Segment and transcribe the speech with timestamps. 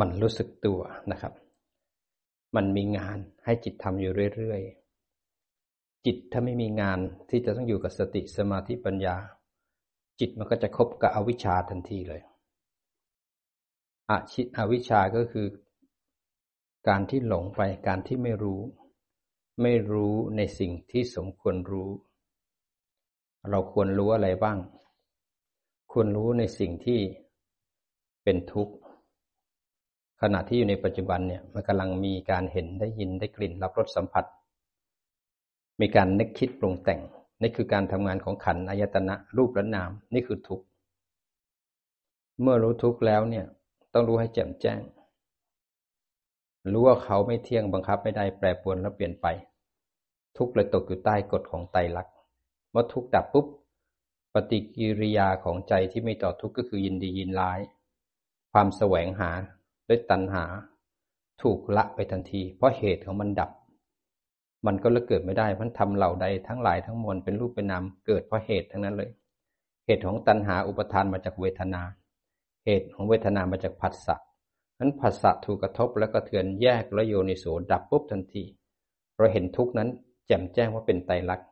[0.00, 0.80] มันรู้สึกตัว
[1.10, 1.32] นะครับ
[2.56, 6.98] มันมีงานให้จิตทำอยู่เรื่อยๆ จิตถ้าไม่มีงาน
[7.30, 9.16] ที่จะต้องอยู่กับสติสมาธิปัญญา
[10.20, 12.22] จิตมันก็จะคบกับอวิชชาทันทีเลย
[14.10, 15.46] อชิอวิชชาก็คือ
[16.88, 18.60] การที่หลงไปการที่ไม่รู้
[19.62, 21.90] ไม่รู้ในสิ่งที่สมควรรู้
[23.50, 24.58] เราควรรู้อะไรบ้าง
[25.92, 27.00] ควรรู้ในสิ่งที่
[28.24, 28.74] เป็นทุกข์
[30.22, 34.24] ขณะที่อยู่ในปัจจุบันเนี่ยมันกำลังมีการเห็นได้ยินได้กลิ่นรับรสสัมผัส
[35.80, 37.00] มีการนึกคิดปรุงแต่ง
[37.42, 40.64] นี่คือการทำงานของขันอายตนะรูปและนาม นี่คือทุกข์
[42.40, 43.46] เมื่อรู้ทุกข์แล้วเนี่ย
[43.92, 44.80] ต้องรู้ให้แจ่มแจ้ง
[46.72, 49.26] รู้ว่าเขาไม่เที่ยงบังคับไม่ได้แปรปรวนแล้วเปลี่ยนไป
[50.36, 52.14] ทุกข์เลยตกอยู่ใต้กฎของไตรลักษณ์
[52.70, 53.46] เมื่อทุกข์ดับปุ๊บ
[54.34, 57.60] ปฏิกิริยาของใจที่ไม่ต่อทุกข์ก็คือยินดียินร้าย
[58.52, 59.30] ความแสวงหา
[59.88, 60.44] ด้วยตัณหา
[61.42, 63.50] ถูกละไปทันที เพราะเหตุของมันดับ
[64.66, 69.10] มันก็เลยเกิดไม่ได้มันทำเหล่าใดทั้งหลายทั้งมวลเป็นรูปเป็นนามเกิดเพราะเหตุทั้งนั้นเลย
[69.86, 71.82] เหตุของตัณหาอุปทานมาจากเวทนา
[72.66, 74.16] เหตุของเวทนามาจากผัสสะ
[74.78, 78.44] นั้นผัสสะถูกกระทบแล้วก็เทือนแยกและโยนิโสดับปุ๊บทันที
[79.16, 79.88] เราเห็นทุกนั้น
[80.26, 81.48] แจ่มแจ้งว่าเป็นไตรลักษณ์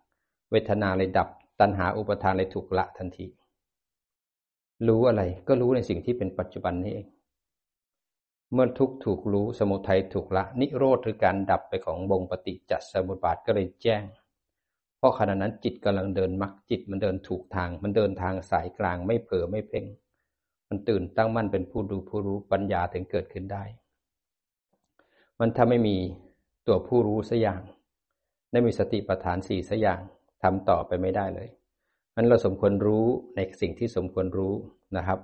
[0.50, 1.28] เวทนาเลยดับ
[1.61, 3.27] ตัณหาอุปทานเลยถูกละทันที
[4.89, 7.06] รู้อะไรก็รู้ในสิ่งที่เป็นปัจจุบันนี้เอง
[8.53, 14.03] เมื่อทุกถูกรู้สมุทัยถูกละนิโรธหรือการดับไปของบงปฏิจจสมุปบาทก็เลยแจ้ง
[14.98, 19.84] เพราะขณะนั้นจิตกำลังเดินมรรคจิตมันเดินถูกทาง มันเดินทางสายกลางไม่เผลอไม่เพ่ง
[20.69, 23.65] มันตื่นตั้งมั่นเป็นผู้ดูผู้รู้ปัญญาถึงเกิดขึ้นได้
[25.39, 25.97] มันถ้าไม่มี
[26.67, 27.62] ตัวผู้รู้สัอย่าง
[28.53, 30.01] ได้มีสติปัฏฐานสี่สัอย่าง
[30.43, 31.48] ทำต่อไปไม่ได้เลย
[32.15, 33.06] มันเราสมควรรู้
[33.37, 34.55] ในสิ่งที่สมควรรู้
[34.97, 35.19] นะครับ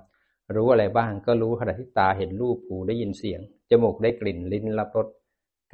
[0.55, 5.07] รู้อะไรบ้างก็รู้ขณะที่ตาเห็นรูปหูได้ยินเสียง จมูกได้กลิ่นลิ้นรับรส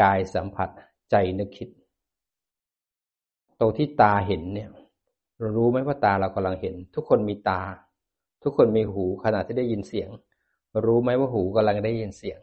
[0.02, 0.70] กายสัมผัส
[1.12, 1.70] ใจนึกคิด
[3.60, 4.70] ตัวที่ตาเห็นเนี่ย
[5.40, 7.62] เรารู้ไหมว่าตาเรากำลังเห็น ทุกคนมีตา
[8.44, 10.10] ทุกคนมีหูขณะที่ได้ยินเสียง
[10.86, 12.40] รู้ไหมว่าหูกำลังได้ยินเสียง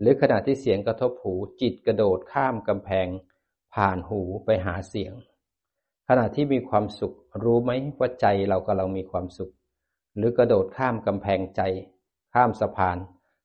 [0.00, 3.06] หรือขณะที่เสียงกระทบหูจิตกระโดดข้ามกำแพง
[3.74, 5.12] ผ่านหูไปหาเสียง
[6.08, 9.52] ขณะที่มีความสุข รู้ไหมว่าใจเรากำลังมีความสุข
[10.16, 11.60] หรือกระโดดข้ามกำแพงใจ
[12.34, 12.96] ข้ามสะพาน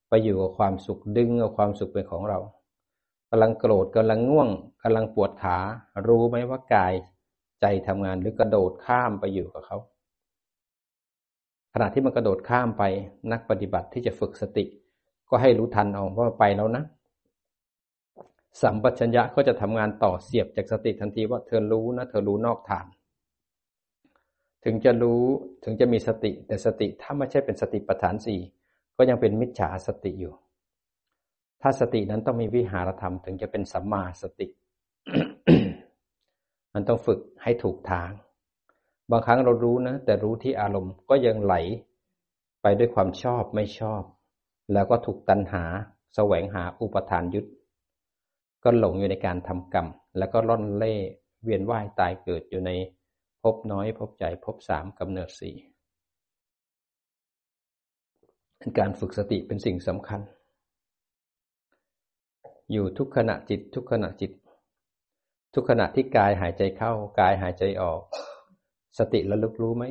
[0.10, 2.40] ไปอยู่กับความสุขดึงเอาความสุขเป็นของเรา
[3.30, 4.50] กำลังโกรธกำลังง่วง
[4.84, 5.58] กำลังปวดขา
[6.08, 6.94] รู้ไหมว่ากาย
[7.62, 9.78] ใจทำงานหรือกระโดดข้ามไปอยู่กับเขา
[11.74, 12.84] ขณะที่มันกระโดดข้ามไป
[13.32, 14.66] นักปฏิบัติที่จะฝึกสติ
[15.30, 16.84] ก็ให้รู้ทันเอาว่าไปแล้วนะ
[18.62, 22.86] สัมปชัญญะก็จะทำงานต่อเสียบจากสติทันทีว่าเธอรู้นะ เธอรู้นอกฐาน
[24.64, 25.24] ถึงจะรู้
[25.64, 28.40] ถึงจะมีสติ แต่สติถ้าไม่ใช่เป็นสติปัฏฐานสี่
[28.98, 30.34] ก็ยังเป็นมิจฉาสติอยู่
[31.62, 34.48] ถ้าสตินั้นต้องมีวิหารธรรม ถึงจะเป็นสัมมาสติ
[36.74, 38.12] มันต้องฝึกให้ถูกทาง
[39.12, 41.56] บางครั้งเรารู้นะ แต่รู้ที่อารมณ์ก็ยังไหล
[42.62, 44.04] ไปด้วยความชอบไม่ชอบ
[44.74, 45.64] แล้วก็ถูกตัณหา
[46.16, 47.46] แสวงหาอุปทานยึด
[48.64, 50.94] ก็หลงอยู่ในการทำกรรม แล้วก็ล่อนเล่
[51.44, 52.72] เวียนว่ายตายเกิดอยู่ใน
[53.44, 55.56] พบน้อย พบใจพบสามกำเนิดสี่
[58.80, 60.22] การฝึกสติเป็นสิ่งสำคัญ
[62.72, 64.32] อยู่ทุกขณะจิตทุกขณะจิต
[65.54, 68.02] ทุกขณะที่กายหายใจเข้ากายหายใจออก
[68.98, 69.84] สติระลึกรู้ไหม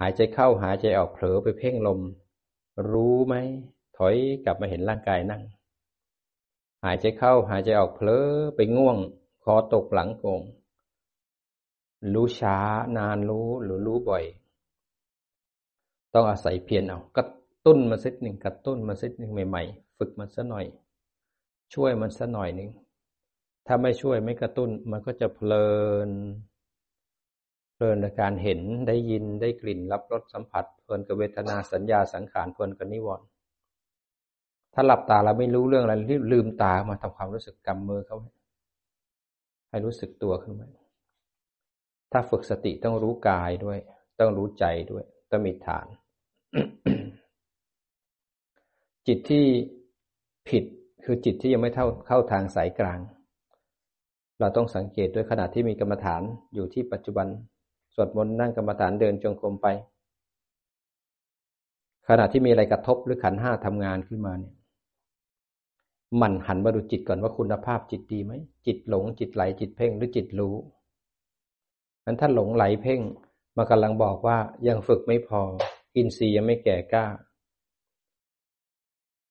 [0.00, 2.00] หายใจเข้าหายใจออกเผลอไปเพ่งลม
[2.92, 3.34] รู้ไหม
[3.96, 5.42] ถอยกลับมาเห็นร่างกายนั่ง
[6.84, 8.26] หายใจเข้าหายใจออกเผลอ
[8.56, 8.96] ไปง่วง
[9.44, 10.42] คอตกหลังโกง
[12.14, 12.56] รู้ช้า
[12.96, 14.24] นานรู้หรือรู้บ่อย
[16.14, 17.26] ต้องอาศัยเพียรเอากระ
[17.66, 20.66] ตุ้นมาสักหนึ่งกระตุ้นมาสักหนึ่งใหม่ ๆ ฝึกมันสักหน่อย
[21.74, 22.70] ช่วยมันสักหน่อยหนึ่ง
[23.66, 25.68] ถ้าไม่ช่วยไม่กระตุ้นมันก็จะเพลิ
[26.08, 26.10] น
[27.74, 33.26] เพลินในการเห็นได้ยินได้กลิ่นรับรสสัมผัส เพลินกับเวทนาสัญญาสังขารเพลินกับนิวรณ์
[34.74, 38.16] ถ้าหลับตาเราไม่รู้เรื่องอะไรรีบลืมตามาทำความรู้สึกกำมือเขา
[39.70, 40.68] ให้รู้สึกตัวขึ้นมา
[42.18, 43.78] ถ้าฝึกสติต้องรู้กายด้วย
[44.20, 45.86] ต้องรู้ใจด้วย ต้องมีฐาน
[49.06, 49.44] จิตที่
[50.48, 50.64] ผิด
[51.04, 53.00] คือจิตที่ยังไม่เท่าเข้าทางสายกลาง
[54.40, 56.22] เราต้องสังเกตด้วยขณะที่มีกรรมฐาน
[56.54, 57.26] อยู่ที่ปัจจุบัน
[57.94, 59.66] สวดมนต์นั่งกรรมฐานเดินจงกรมไป
[62.08, 64.54] ขณะที่มีอะไรกระทบหรือขันห้าทำงานขึ้นมาเนี่ย
[66.20, 68.32] มันหันมาดูจิตก่อนว่าคุณภาพจิตดีไหม
[68.66, 70.54] จิตหลงจิตไหลจิตเพ่งหรือจิตรู้
[72.06, 73.00] นั้นถ้าหลงไหลเพ่ง
[73.56, 74.38] มากำลังบอกว่า
[74.68, 75.40] ยังฝึกไม่พอ
[75.96, 77.06] อินทรีย์ยังไม่แก่กล้า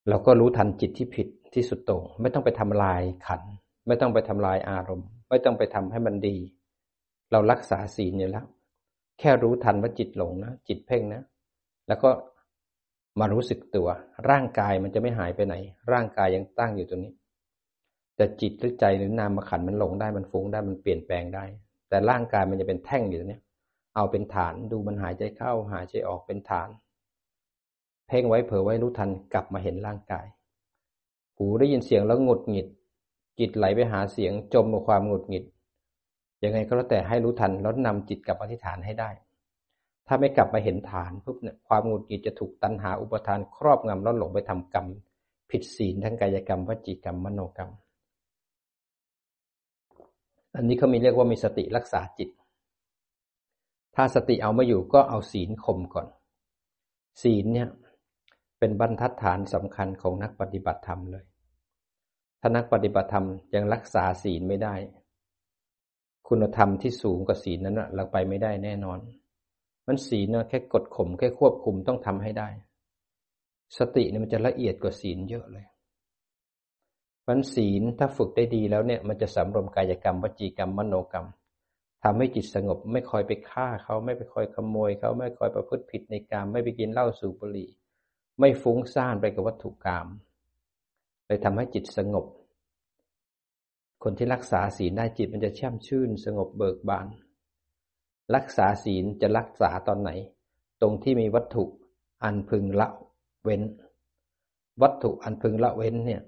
[0.09, 3.41] เราก็รู้ทันจิตที่ผิดที่สุดโต่งไม่ต้องไปทำลายขัน
[3.87, 6.37] ไม่ต้องไปทำลายอารมณ์ ไม่ต้องไปทำให้มันดี
[7.31, 8.45] เรารักษาศีลอยู่แล้ว
[9.19, 11.23] แค่รู้ทันว่าจิตหลงนะ จิตเพ่งนะ
[11.87, 12.09] แล้วก็
[13.19, 13.87] มารู้สึกตัว
[14.29, 15.55] ร่างกายมันจะไม่หายไปไหน
[15.91, 17.13] ร่างกายยังตั้งอยู่ตรงนี้
[18.15, 21.43] แต่จิตหรือใจหรือนามขันมันหลงได้มันฟุ้งได้มันเปลี่ยนแปลงได้
[21.95, 23.41] แต่ร่างกายมันจะเป็นแท่งอยู่ตรงนี้
[23.95, 26.69] เอาเป็นฐานดูมันหายใจเข้าหายใจออกเป็นฐาน
[28.07, 30.25] เพ่งไว้เผลอไว้รู้ทันกลับมาเห็นร่างกาย
[31.37, 32.67] หูได้ยินเสียงแล้วหงุดหงิด
[33.39, 35.45] จิตไหลไปหาเสียงจมกับความหงุดหงิด
[36.43, 39.09] ยังไงก็แล้วแต่ให้รู้ทันแล้วนำจิตกลับมาที่ฐานให้ได้
[40.07, 44.85] ถ้าไม่กลับมาเห็นฐานปุ๊บเนี่ยความหงุดหงิดจะถูกตัณหาอุปทานครอบงำแล้วหลงไปทำกรรม
[45.49, 47.71] ผิดศีลทั้งกายกรรมวจีกรรมมโนกรรม
[50.55, 52.29] อันนี้เขามีเรียกว่ามีสติรักษาจิต
[53.95, 56.07] ถ้าสติเอาไม่อยู่ก็เอาศีลข่มก่อน
[57.21, 57.69] ศีลเนี่ย
[58.59, 61.25] เป็นบรรทัดฐานสำคัญของนักปฏิบัติธรรมเลย
[62.41, 63.25] ถ้านักปฏิบัติธรรม
[63.55, 64.75] ยังรักษาศีลไม่ได้
[66.27, 68.99] คุณธรรมที่สูงกว่าศีลนั้นเราไปไม่ได้แน่นอน
[69.87, 72.49] มันศีลเนี่ยแค่กดข่มแค่ควบคุมต้องทำให้ได้
[73.77, 75.65] สติเนี่ยมันจะละเอียดกว่าศีลเยอะเลย
[77.27, 81.27] มันศีลถ้าฝึกได้ดีแล้วเนี่ย มันจะสำรวมกายกรรมวจีกรรมมโนกรรม
[82.03, 87.69] ทำให้จิตสงบไม่คอยไปฆ่าเขาไม่ไปคอยขโมยเขาไม่คอยประพฤติผิดในกามไม่ไปกินเหล้าสูบบุหรี่
[88.39, 90.07] ไม่ฟุ้งซ่านไปกับวัตถุกรรม
[91.25, 92.25] เลยทำให้จิตสงบ
[94.03, 97.07] คนที่รักษาศีลได้จิตมันจะแช่มชื่น สงบเบิกบาน
[98.35, 100.11] รักษาศีลจะรักษาตอนไหน
[100.81, 101.63] ตรงที่มีวัตถุ
[102.23, 102.87] อันพึงละ
[103.43, 103.61] เว้น
[104.81, 106.21] วัตถุอันพึงละเว้นเนี่ย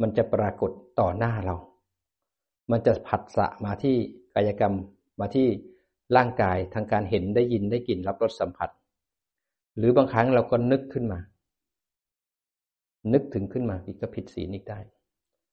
[0.00, 1.56] มันจะปรากฏต่อหน้าเรา
[2.70, 3.96] มันจะผัสสะมาที่
[4.34, 4.74] กายกรรม
[5.20, 5.46] มาที่
[6.16, 8.70] ร่างกายทางการเห็นได้ยินได้กลิ่นรับรสสัมผัส
[9.76, 11.20] หรือบางครั้งเราก็นึกขึ้นมา
[13.12, 14.78] นึกถึงขึ้นมาอีกก็ผิดศีลอีกได้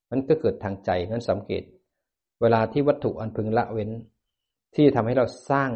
[0.10, 1.64] มันก็เกิดทางใจนั้นสังเกต
[2.42, 3.92] เวลาที่วัตถุอันพึงละเว้น
[4.76, 5.72] ที่ทำให้เราสร้าง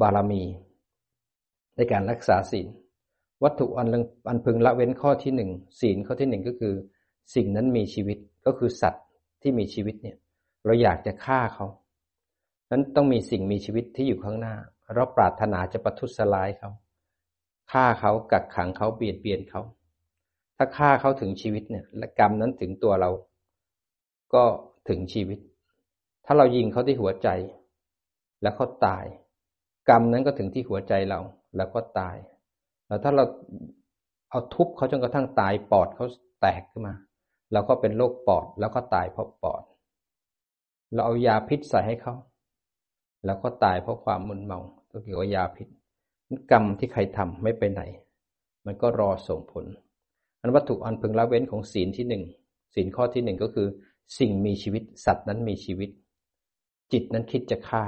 [0.00, 0.42] บารมี
[1.76, 2.66] ในการรักษาศีล
[3.44, 3.88] วัตถุอัน
[4.28, 6.74] อันพึงละเว้นข้อที่หนึ่งศีลข้อที่หนึ่งก็คือ
[7.34, 9.04] สิ่งนั้นมีชีวิตก็คือสัตว์
[9.42, 10.16] ที่มีชีวิตเนี่ย
[10.64, 11.66] เราอยากจะฆ่าเขา
[12.70, 14.54] นั้นต้องมีสิ่งมีชีวิตที่อยู่ข้างหน้า
[14.94, 16.70] เราปรารถนาจะประทุษร้ายเขา
[17.72, 19.62] ฆ่าเขากักขังเขาเบียดเบียนเขา
[20.56, 23.10] ถ้าฆ่าเขาถึงชีวิตเนี่ย และกรรมนั้นถึงตัวเรา
[24.34, 24.44] ก็
[24.88, 25.38] ถึงชีวิต
[26.24, 27.28] ถ้าเรายิงเขาที่หัวใจ
[28.42, 29.04] แล้วเขาตาย
[29.88, 31.20] กรรมนั้นก็ถึงที่หัวใจเรา
[31.56, 32.16] แล้วก็ตาย
[32.86, 33.24] แล้วถ้าเรา
[34.30, 36.06] เอาทุบเขาจนกระทั่งตายปอดเขา
[36.40, 36.94] แตกขึ้นมา
[37.52, 39.62] เราก็เป็นโรคปอด แล้วก็ตายเพราะปอด
[40.92, 42.14] เราเอายาพิษใส่ให้เขา
[43.24, 44.60] แล้วก็ตายเพราะความมึนเมา
[44.90, 45.68] ตัวเกี่ยวกับยาพิษ
[46.50, 47.82] กรรมที่ใครทำไม่ไปไหน
[48.66, 49.64] มันก็รอส่งผล
[50.40, 52.22] อันวัตถุอันพึงละเว้นของศีลที่หนึ่ง
[52.74, 53.68] ศีลข้อที่หนึ่งก็คือ
[54.18, 55.90] สิ่งมีชีวิต สัตว์นั้นมีชีวิต
[56.92, 57.84] จิตนั้นคิดจะฆ่า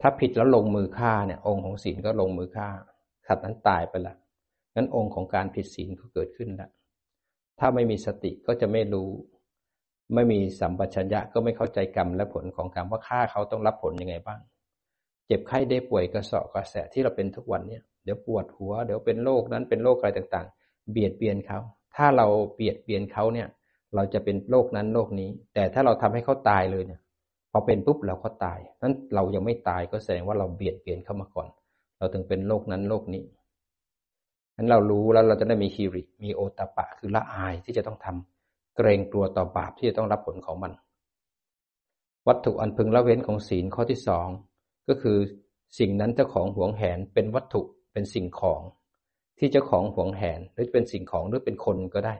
[0.00, 2.68] ถ้าผิดแล้วลงมือฆ่าเนี่ย องค์ของศีลก็ลงมือฆ่า
[3.26, 4.14] สัตว์นั้นตายไปละ
[4.74, 6.70] งั้นองค์ของการผิดศีลก็เกิดขึ้นแล้ว
[7.60, 9.08] ถ้าไม่มีสติก็จะไม่รู้
[10.14, 14.40] ไม่มีสัมปชัญญะก็ไม่เข้าใจกรรมและผลของกรรมว่าฆ่าเขาต้องรับผลยังไงบ้าง
[15.26, 21.58] เจ็บไข้ได้ป่วยกระสอบกระแสที่เราเป็นทุกวันเนี่ยเดี๋ยวปวดหัว เดี๋ยวเป็นโรคนั้นเป็นโรคอะไรต่างๆ เบียดเบียนเขา
[21.96, 23.48] ถ้าเราเบียดเบียนเขาเนี่ย
[23.94, 27.00] เราจะเป็นโรคนั้นโรคนี้ แต่ถ้าเราทำให้เขาตายเลยเนี่ย
[27.52, 31.48] พอเป็นปุ๊บเราก็ตายนั้นเรายังไม่ตายก็แสดงว่าเราเบียดเบียนเขามาก่อน
[31.98, 33.24] เราถึงเป็นโรคนั้นโรคนี้
[34.60, 40.72] นั้นเรารู้แล้วเราจะได้มีคีริ มีโอตปะคือละอายที่จะต้องทำเกรงกลัวต่อบาปที่จะต้องรับผลของมัน
[42.28, 44.28] วัตถุอันพึงละเว้นของศีลข้อที่สอง
[44.88, 45.18] ก็คือ
[45.78, 47.62] สิ่งนั้นเจ้าของหวงแหนเป็นวัตถุ
[47.92, 48.60] เป็นสิ่งของ
[49.38, 52.14] ที่เจ้าของหวงแหนหรือเป็นสิ่งของหรือเป็นคนก็ได้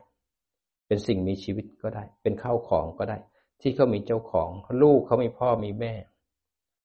[0.87, 3.19] เป็นสิ่งมีชีวิตก็ได้ เป็นข้าวของก็ได้
[3.61, 4.51] ที่เขามีเจ้าของ
[4.83, 5.95] ลูกเขามีพ่อมีแม่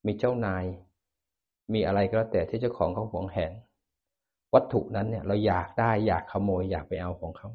[0.06, 0.66] มีเจ้านาย
[1.74, 3.52] มีอะไรก็แล้วแต่ที่เจ้าของเขาหวงแหน
[4.56, 7.50] วัตถุนั้นเนี่ยเราอยากได้อยากขโมยอยากไปเอาของเขา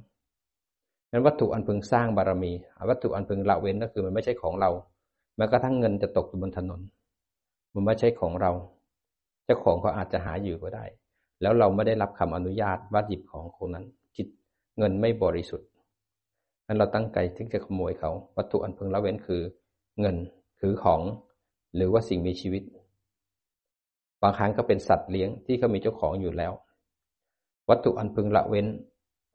[1.13, 2.53] นั้นวัตถุอันพึงสร้างบารมี
[2.91, 4.71] วัตถุอันพึงละเว้นก็คือมันไม่ใช่ของเรา
[5.37, 6.81] แม้กระทั่งเงินจะตกอยู่บนถนน
[7.75, 8.53] มันไม่ใช่ของเรา
[9.45, 10.85] เจ้าของเขาอาจจะหาอยู่ก็ได้
[11.43, 14.29] แล้วเราไม่ได้รับคำอนุญาตว่าหยิบของคนนั้น จิต
[14.79, 15.69] เงินไม่บริสุทธิ์
[16.67, 19.43] นั้นเราตั้งใจที่จะขโมยเขา วัตถุอันพึงละเว้นคือ
[20.01, 20.17] เงิน
[20.61, 21.01] คือของ
[21.77, 22.63] หรือว่าสิ่งมีชีวิต
[24.23, 26.53] บางครั้งก็เป็นสัตว์เลี้ยงที่เขามีเจ้าของอยู่แล้ว
[27.71, 28.67] วัตถุอันพึงละเว้น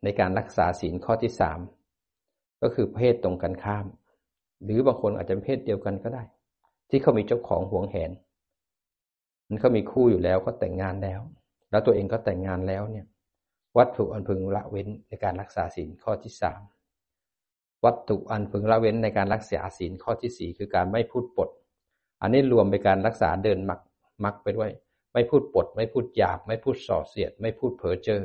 [0.03, 1.59] ในการรักษาศีลข้อที่สาม
[2.61, 3.85] ก็คือเพศตรงกันข้าม
[4.63, 6.23] หรือบางคนอาจจะเป็นเพศเดียวกันก็ได้
[6.89, 8.11] ที่เขามีเจ้าของห่วงแหน
[9.47, 11.21] มันเขามีคู่อยู่แล้วก็แต่งงานแล้ว
[11.71, 13.05] แล้วตัวเองก็แต่งงานแล้วเนี่ย
[13.77, 16.61] วัตถุอันพึงละเว้นในการรักษาศีลข้อที่สาม
[17.85, 21.49] วัตถุอันพึงละเว้นในการรักษาศีลข้อที่สี่คือการไม่พูดปด
[22.21, 23.79] อันนี้รวมไปการรักษาเดินมัก
[24.23, 24.71] มักไปด้วย
[25.15, 28.23] ไม่พูดปด ไม่พูดหยาบ ไม่พูดส่อเสียด ไม่พูดเพ้อเจ้อ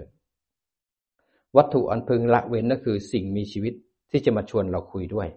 [1.56, 3.75] วัตถุอันพึงละเว้นก็คือสิ่งมีชีวิต
[4.11, 5.28] ที่จะมาชวนเราคุยด้วย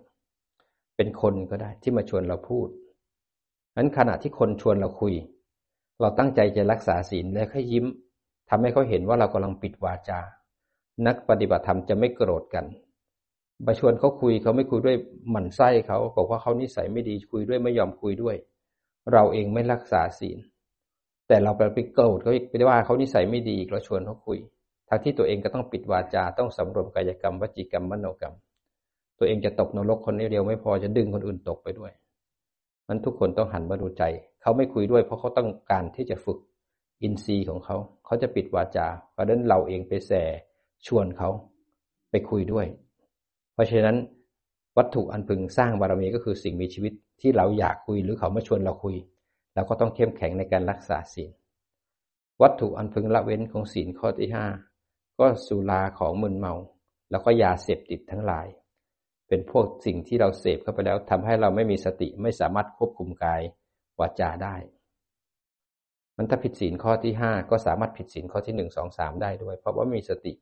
[0.95, 2.67] เป็นคนก็ได้ที่มาชวนเราพูด
[3.77, 5.13] นั้นขณะที่คนชวนเราคุย
[5.99, 7.85] เราตั้งใจจะรักษาศีลและค่ยิ้ม
[8.49, 10.19] ทำให้เขาเห็นว่าเรากำลังปิดวาจา
[11.07, 12.65] นักปฏิบัติธรรมจะไม่โกรธกัน
[13.65, 14.97] มาชวนเขาคุยเขาไม่คุยด้วย
[15.29, 18.35] หมั่นไส้เขาบอกว่าเขานิสัยไม่ดีคุยด้วยไม่ยอมคุยด้วย
[19.11, 20.37] เราเองไม่รักษาศีล
[21.33, 24.37] แต่เราไปโกรธเขาไปว่าเขานิสัยไม่ดีเราชวนเขาคุย
[24.89, 28.35] ทั้งที่ตัวเองก็ต้องปิดวาจาต้องสำรวมกายกรรมวจีกรรมมโนกรรม
[29.19, 31.91] ตัวเองจะตกนรกคนเดียวไม่พอจะดึงคนอื่นตกไปด้วย
[32.87, 34.03] มันทุกคนต้องหันมาดูใจ
[34.41, 36.37] เขาไม่คุยด้วยเพราะเขาต้องการที่จะฝึก
[37.01, 37.75] อินทรีย์ของเขา
[38.05, 40.23] เขาจะปิดวาจา เพราะนั้นเราเองไปแส่
[40.87, 41.29] ชวนเขา
[42.11, 42.65] ไปคุยด้วย
[43.53, 43.97] เพราะฉะนั้น
[44.77, 48.95] วัตถุอันพึงสร้างบารมีก็คือสิ่งมีชีวิตที่เราอยากคุยหรือเขามาชวนเราคุย
[49.55, 51.31] เราก็ต้องเข้มแข็งในการรักษาศีล
[52.41, 54.47] วัตถุอันพึงละเว้นของศีลข้อที่ห้า
[55.19, 56.53] ก็สุราของมึนเมา
[57.11, 58.47] แล้วก็ยาเสพติดทั้งหลาย
[59.27, 63.41] เป็นพวกสิ่งที่เราเสพเข้าไปแล้วทำให้เราไม่มีสติไม่สามารถควบคุมกาย
[63.99, 64.55] วาจาได้
[66.17, 70.33] มันถ้าผิดศีลข้อที่ห้าก็สามารถผิดศีลข้อที่หนึ่งสองสามได้ด้วย เพราะว่ามีสติ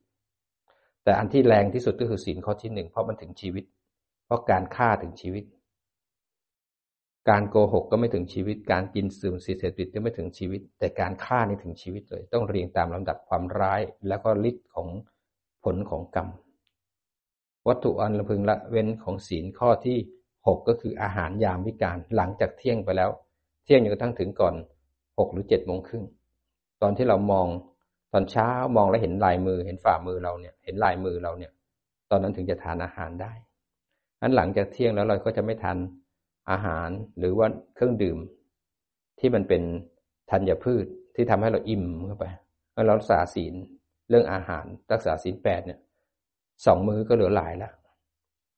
[1.04, 3.64] แต่อันที่แรงที่สุดก็คือศีลข้อที่หนึ่งเพราะมันถึงชีวิต
[4.26, 5.44] เพราะการฆ่าถึงชีวิต
[7.30, 14.88] การโกหกก็ไม่ถึงชีวิต การกินสื่มสีเสพติดก็ไม่ถึงชีวิต แต่การฆ่านี่ถึงชีวิตเลย ต้องเรียงตามลำดับความร้าย แล้วก็ฤทธิ์ของ
[15.64, 16.28] ผลของกรรม
[17.68, 19.98] วัตถุอันละพึงละเว้นของศีลข้อที่
[20.48, 23.10] หกก็คืออาหารยามวิการหลังจากเที่ยงไปแล้ว
[23.64, 24.56] เที่ยงจนกระทั่งถึงก่อน
[25.18, 26.04] หกหรือเจ็ดโมงครึ่ง
[26.82, 27.48] ตอนที่เรามอง
[28.14, 31.52] ตอนเช้ามองแล้วเห็นลายมือเห็นฝ่ามือเราเนี่ย เห็นลายมือเราเนี่ย
[32.12, 33.32] ตอนนั้นถึงจะทานอาหารได้
[34.22, 35.78] อันหลังจากเที่ยงแล้วเราก็จะไม่ทาน
[36.52, 36.90] อาหาร
[37.20, 38.18] หรือว่าเครื่องดื่ม
[39.20, 39.62] ที่มันเป็น
[40.32, 42.26] ธัญพืชที่ทำให้เราอิ่มเข้าไป
[42.74, 43.54] เรารักษาศีล
[44.10, 45.80] เรื่องอาหารรักษาศีลแปดเนี่ย
[46.66, 47.74] สองมือก็เหลือหลายแล้ว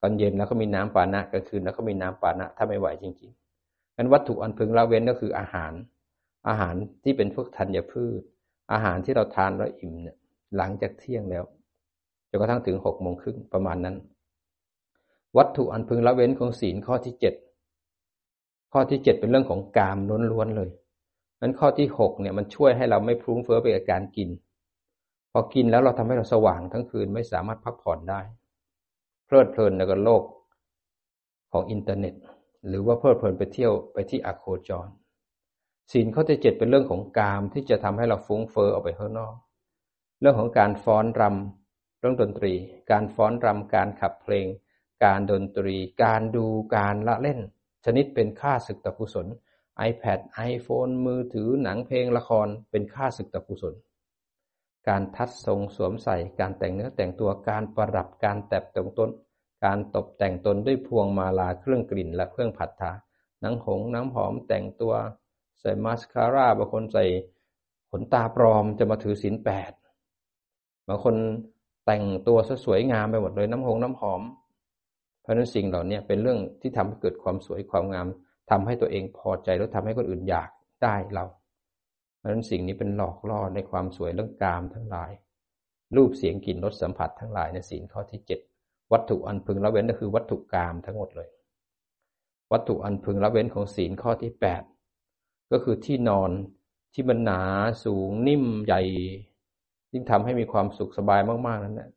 [0.00, 5.72] ตอนเย็นแล้วก็มีน้ำปานะกลางคืนแล้วก็มีน้ำปานะถ้าไม่ไหวจริงๆงั้นวัตถุอันพึงละเว้นก็คืออาหาร
[6.48, 6.74] อาหาร
[7.04, 8.20] ที่เป็นพวกธัญพืช
[8.72, 10.16] อาหารที่เราทานแล้วอิ่มเนี่ย
[10.56, 11.44] หลังจากเที่ยงแล้ว
[12.30, 13.96] จนกระทั่งถึงหกโมงครึ่งประมาณนั้น
[15.36, 17.34] วัตถุอันพึงละเว้นของศีลข้อที่เจ็ด
[18.76, 19.98] ข้อที่เจ็ดเป็นเรื่องของกาม
[20.32, 20.70] ล้วนๆเลย
[21.40, 24.28] นั้นข้อที่หกเนี่ยมันช่วยให้เราไม่พลุ้งเฟ้อไปกับการกิน
[25.32, 28.20] พอกินแล้วเราทำให้เราสว่างทั้งคืนไม่สามารถพักผ่อนได้
[29.26, 30.22] เพลิดเพลินในโลก
[31.52, 32.14] ของอินเทอร์เน็ต
[32.68, 34.88] หรือว่าเพลิดเพลินไปเที่ยวไปที่อโคจร
[35.92, 39.34] ศีลข้อที่เจ็ดเป็นเรื่องของกามที่จะทำให้เราฟุ้งเฟ้อออกไปข้างนอก
[40.20, 42.52] เรื่องของการฟ้อนรำเรื่องดนตรี
[42.90, 44.46] การฟ้อนรำการขับเพลง
[45.04, 47.40] การดนตรี การดูการละเล่น
[47.84, 49.26] ชนิดเป็นค่าศึกตะกุศล
[49.88, 50.18] iPad
[50.52, 53.74] iPhone มือถือหนังเพลงละครเป็นค่าศึกตะกุศล
[54.88, 59.10] การทัดทรงสวมใส่การแต่งเนื้อแต่งตัวการประดับการแตบตรงต้น
[59.64, 62.92] การตกแต่งตนด้วยพวงมาลาเครื่องกลิ่นและเครื่องผัดทา
[63.40, 64.94] หนังหงน้ำหอมแต่งตัว
[65.60, 67.04] ใส่มาสคาร่าบางคนใส่
[67.90, 69.72] ขนตาปลอมจะมาถือศีลแปด
[70.88, 71.16] บางคน
[71.86, 74.22] แต่งตัวสวยงามไปหมดเลยน้ำหงน้ำหอม
[75.24, 78.06] เพราะนั้นสิ่งเหล่านี้เป็นเรื่องที่ทำให้เกิดความสวยความงาม
[78.50, 80.50] ทำให้ตัวเองพอใจแล้วทำให้คนอื่นอยาก
[80.82, 81.24] ได้เรา
[82.18, 85.10] เพราะนั้นสิ่งนี้เป็นหลอกล่อในความสวยเรื่องกามทั้งหลาย
[85.96, 88.40] รูปเสียงกลิ่นรสสัมผัสทั้งหลายในศีลข้อที่เจ็ด
[88.92, 91.28] วัตถุอันพึงละเว้นก็คือวัตถุกามทั้งหมดเลย
[92.52, 94.62] วัตถุอันพึงละเว้นของศีลข้อที่แปด
[95.52, 96.30] ก็คือที่นอน
[96.94, 97.42] ที่มันหนา
[97.84, 98.80] สูงนิ่มใหญ่
[99.92, 101.88] ยิ่งทำให้มีความสุขสบายมากๆนั้นนะ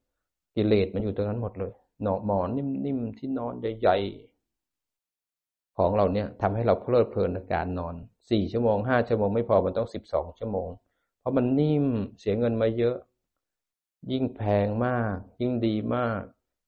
[0.55, 2.47] กิเลสมันอยู่ตรงนั้นหมดเลย หนอหมอน
[2.85, 7.95] นิ่มๆที่นอนใหญ่ๆของเราเนี่ยทำให้เราเพลิดเพลินในการนอน
[8.31, 10.69] สี่ชั่วโมงห้าชั่วโมงไม่พอมันต้องสิบสองชั่วโมง
[11.19, 11.85] เพราะมันนิ่ม
[12.19, 12.97] เสียเงินมาเยอะ
[14.11, 16.21] ยิ่งแพงมาก ยิ่งดีมาก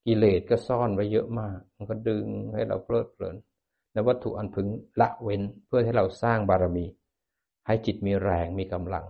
[0.05, 3.35] กิเลสก็ซ่อนไว้เยอะมาก มันก็ดึงให้เราเพลิดเพลิน
[3.93, 4.67] ในวัตถุอันพึง
[5.01, 6.85] ละเว้นเพื่อให้เราสร้างบารมี
[7.67, 9.05] ให้จิตมีแรงมีกำลัง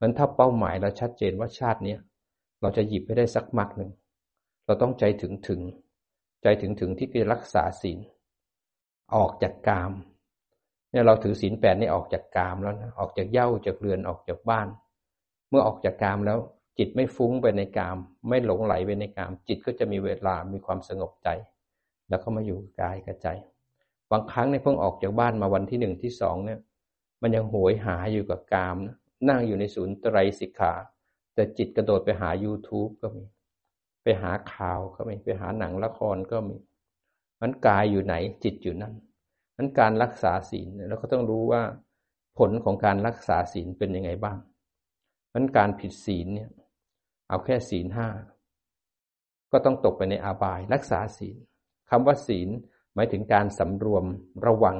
[0.00, 1.98] มันถ้าเป้าหมายเราชัดเจนว่าชาติเนี้ย
[2.60, 3.90] เราจะหยิบไปได้สักมักหนึ่ง
[4.68, 5.60] เราต้องใจถึงถึง
[6.42, 7.98] ใจถึงถึงที่จะรักษาศีล
[9.16, 9.92] ออกจากกาม
[10.90, 14.68] เนี่ยเราถือศีลแปดนี่ออกจากกามแล้วนะออกจากเย่าจากเรือนออกจากบ้าน
[15.50, 16.38] เมื่อออกจากกามแล้ว
[16.78, 17.96] จิตไม่ฟุ้งไปในกาม
[18.28, 21.28] ไม่หลงไหลไปในกาม จิตก็จะมีเวลามีความสงบใจ
[22.08, 23.28] แล้วก็มาอยู่กายกับใจ
[24.10, 26.60] บางครั้งในเพิ่งออกจากบ้านมาวันที่หนึ่งที่สองเนี่ย
[27.22, 28.96] มันยังโหยหาอยู่กับกามนะ
[29.28, 30.72] นั่งอยู่ในศูนย์ไตรสิกขา
[31.34, 33.24] แต่จิตกระโดดไปหา YouTube ก็มี
[34.22, 36.56] หาข่าวก็มีไปหาหนังละครก็มี
[37.40, 38.94] มันกายอยู่ไหนจิตอยู่นั่น
[39.56, 41.62] นั้นการรักษาศีลเราก็ต้องรู้ว่า
[42.38, 44.38] ผลของการรักษาศีลเป็นยังไงบ้าง
[45.32, 46.50] มันการผิดศีลเนี่ย
[47.28, 48.08] เอาแค่ศีลห้า
[49.52, 51.36] ก็ต้องตกไปในอาบาย รักษาศีล
[51.90, 52.48] คำว่าศีล
[52.94, 54.04] หมายถึงการสำรวม
[54.46, 54.78] ระวัง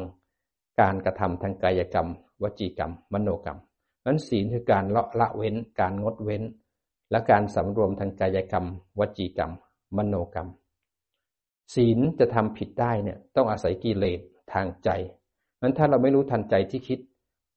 [0.80, 2.08] การกระทำทางกายกรรม
[2.42, 3.58] วจีกรรม มโนกรรม
[4.06, 6.42] นั้นศีลคือการละละเว้น การงดเว้น
[7.10, 8.66] และการสำรวมทางกายกรรม
[8.98, 9.52] วจีกรรม
[9.96, 10.48] มโนกรรม
[11.74, 14.20] ศีลจะทำผิดได้เนี่ยต้องอาศัยกิเลส
[14.52, 14.90] ทางใจ
[15.62, 16.98] นั้นถ้าเราไม่รู้ทันใจที่คิด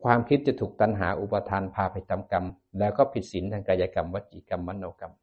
[0.03, 2.45] ความคิดจะถูกตัณหาอุปทานพาไปทำกรรม
[2.79, 5.13] แล้วก็ผิดศีลทางกายกรรม วจีกรรม มโนกรรม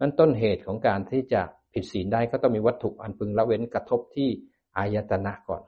[0.00, 1.40] นั้นต้นเหตุของการที่จะ
[1.72, 4.28] ผิดศีลได้ก็ต้องมีวัตถุอันพึงละเว้นกระทบที่
[4.76, 5.62] อายตนะก่อน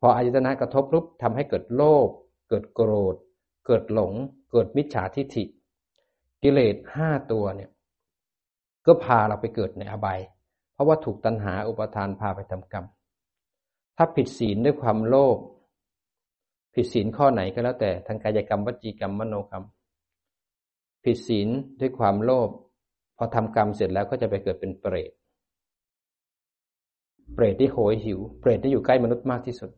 [0.00, 2.08] พออายตนะกระทบปุ๊บทำให้เกิดโลภ
[2.48, 3.16] เกิดโกรธ
[3.66, 4.12] เกิดหลง
[4.52, 5.44] เกิดมิจฉาทิฏฐิ
[6.42, 7.70] กิเลสห้าตัวเนี่ย
[8.86, 10.20] ก็พาเราไปเกิดในอบาย
[10.72, 12.84] เพราะว่าถูกตัณหาอุปทานพาไปทำกรรม
[13.96, 15.38] ถ้าผิดศีลด้วยความโลภ
[16.74, 19.64] ผิดศีลข้อไหนก็แล้วแต่ทางกายกรรมวจีกรรมมโนกรรม
[21.04, 21.48] ผิดศีล
[21.80, 22.50] ด้วยความโลภ
[23.16, 25.12] พอทำกรรมเสร็จแล้วก็จะไปเกิดเป็นเปรต
[27.34, 29.70] เปรตที่โหยหิว เปรตที่อยู่ใกล้มนุษย์มากที่สุด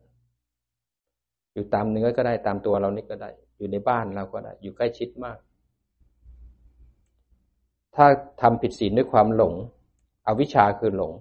[1.53, 5.37] อยู่ตามเนื้อก็ได้ตามตัวเรานี่ก็ได้ อยู่ในบ้านเราก็ได้ อยู่ใกล้ชิดมาก
[7.95, 8.05] ถ้า
[8.41, 9.53] ทำผิดศีลด้วยความหลง
[10.27, 11.11] อวิชชาคือหลง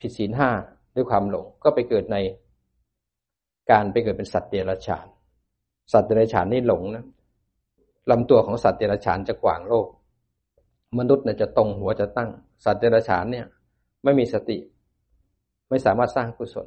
[0.00, 0.50] ผิดศีลห้า
[0.96, 2.16] ด้วยความหลงก็ไปเกิดใน
[3.70, 5.06] การไปเกิดเป็นสัตว์เดรัจฉาน
[5.92, 7.04] สัตว์เดรัจฉานนี่หลงนะ
[8.10, 9.86] ลำตัวของสัตว์เดรัจฉานจะกว้างโลก
[10.98, 12.30] มนุษย์เนี่ยจะตรงหัวจะตั้ง
[12.64, 13.46] สัตว์เดรัจฉานเนี่ย
[14.04, 14.58] ไม่มีสติ
[15.68, 16.66] ไม่สามารถสร้างกุศล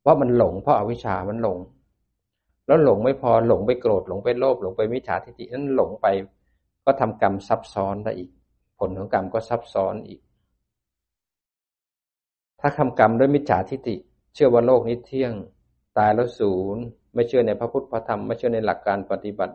[0.00, 1.58] เพราะมันหลงเพราะอาวิชชามันหลง
[2.66, 6.06] แล้วหลงไม่พอหลงไปโกรธหลงไปโลภหลงไปมิจฉาทิฏฐินั้นหลงไป
[6.90, 8.30] ก็ทำกรรมซับซ้อนได้อีก
[8.78, 10.20] ผลของกรรมก็ซับซ้อนอีก
[12.60, 13.96] ถ้าทำกรรมด้วยมิจฉาทิฏฐิ
[14.34, 15.32] เชื่อว่าโลกนี้เที่ยง
[15.98, 16.82] ตายแล้วศูนย์
[17.14, 19.54] ไม่เชื่อในพระพุทธพระธรรมไม่เชื่อในหลักการปฏิบัติ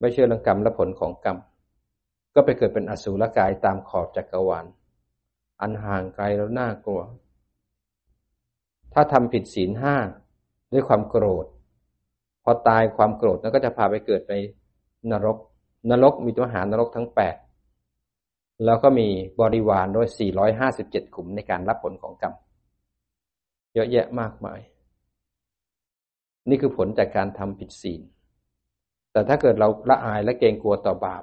[0.00, 1.36] ไม่เชื่อเรื่องกรรมและผลของกรรม
[2.34, 4.66] ก็ไปเกิดเป็นอสูรกายตามขอบจักรวาล
[5.60, 7.02] อันห่างไกลแล้วน่ากลัว
[8.92, 9.96] ถ้าทำผิดศีลห้า
[10.72, 11.46] ด้วยความโกรธ
[12.48, 14.34] พอตายความโกรธนั้นก็จะพาไปเกิดใน
[15.10, 15.36] นรก
[15.90, 17.36] นรกมีตัวหารนรกทั้งแปด
[18.64, 19.08] แล้วก็มี
[19.40, 20.08] บริวารด้วย
[20.60, 22.34] 457ขุมในการรับผลของกรรม
[23.74, 24.60] เยอะแยะมากมาย
[26.48, 28.00] นี่คือผลจากการทำผิดศีล
[29.12, 31.22] แต่ถ้าเกิดเราละอายและเกรงกลัวต่อบาป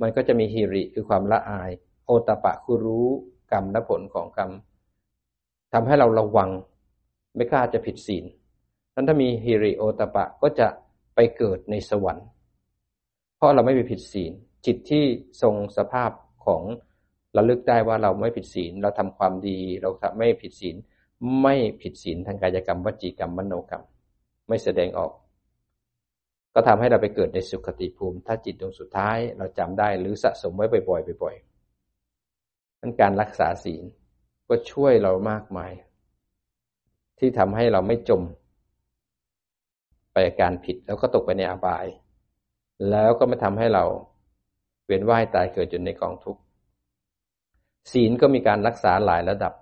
[0.00, 1.70] มันก็จะมีฮิริคือความละอาย
[2.06, 3.06] โอตปะคือรู้
[3.52, 4.50] กรรมและผลของกรรม
[5.72, 6.50] ทำให้เราระวัง
[7.34, 8.24] ไม่กล้าจะผิดศีล
[9.00, 10.68] นั้นถ้ามีฮิริโอตปะก็จะ
[11.14, 12.26] ไปเกิดในสวรรค์
[13.36, 14.32] เพราะเราไม่มีผิดศีล
[14.66, 15.04] จิตที่
[15.42, 16.10] ทรงสภาพ
[16.46, 16.62] ของ
[17.36, 20.76] ระลึกได้ว่าเราไม่ผิดศีล เราทำความดี เราไม่ผิดศีล
[21.42, 23.84] ไม่ผิดศีลทางกายกรรมวจีกรรมมโนกรรม
[24.48, 25.12] ไม่แสดงออก
[26.54, 33.84] ก็ทำให้เราไปเกิดในสุขติภูมิ ถ้าจิตดวงสุดท้ายเราจำได้หรือสะสมไว้บ่อยๆบ่อยๆนั้นการรักษาศีล
[34.48, 35.72] ก็ช่วยเรามากมาย
[37.18, 38.22] ที่ทำให้เราไม่จม
[40.40, 41.86] การผิดแล้วก็ตกไปในอบาย
[42.90, 43.84] แล้วก็ไม่ทำให้เรา
[44.84, 46.40] เวียนว่ายตายเกิดจนในกองทุกข์
[47.92, 49.52] ศีลก็มีการรักษาหลายระดับ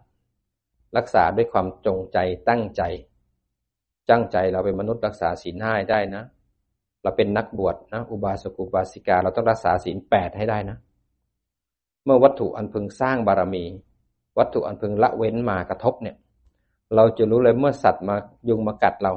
[0.97, 2.18] รักษาด้วยความจงใจ
[2.49, 2.83] ตั้งใจ
[4.09, 6.23] จ้งใจเราเป็นมนุษย์รักษาศีลห้าได้นะ
[7.03, 10.77] เราเป็นนักบวชนะอุบาสกอุบาสิกาเราต้องรักษาศีลแปดให้ได้นะ
[12.05, 13.64] เมื่อวัตถุอันพึงสร้างบารมี
[14.38, 16.16] วัตถุอันพึงละเว้นมากระทบเนี่ย
[16.94, 18.16] เราจะรู้เลยเมื่อสัตว์มา
[18.49, 19.12] ยุงมากัดเรา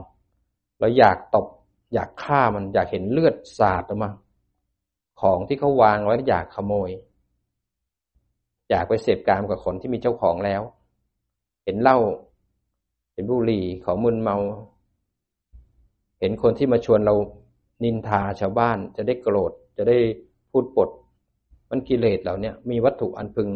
[0.82, 1.48] เราอยากตบ
[1.94, 4.12] อยากฆ่ามันอยากเห็นเลือดสาดออกมา
[5.22, 6.90] ของที่เขาวางไว้อยากขโมย
[8.70, 10.62] อยากไปเสพกามกับคนที่มีเจ้าของแล้ว
[11.66, 11.98] เห็นเหล้า
[13.14, 14.38] เห็นบุหรี่ของมึนเมา
[16.20, 17.16] เห็นคนที่มาชวนเรา
[17.84, 19.98] นินทาชาวบ้านจะได้โกรธจะได้
[20.52, 20.90] พูดปด
[21.70, 23.50] มันกิเลสเหล่านี้มีวัตถุอันพึง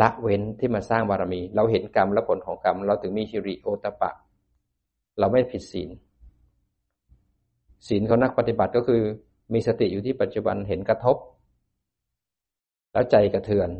[0.00, 4.10] ละเว้นที่มาสร้างบารมี เราเห็นกรรมและผลของกรรม เราถึงมีฮิริโอตปะ
[5.18, 5.90] เราไม่ผิดศีล
[7.88, 9.02] ศีลของนักปฏิบัติก็คือ
[9.54, 11.16] มีสติอยู่ที่ปัจจุบันเห็นกระทบ
[12.92, 13.70] แล้วใจกระเทือน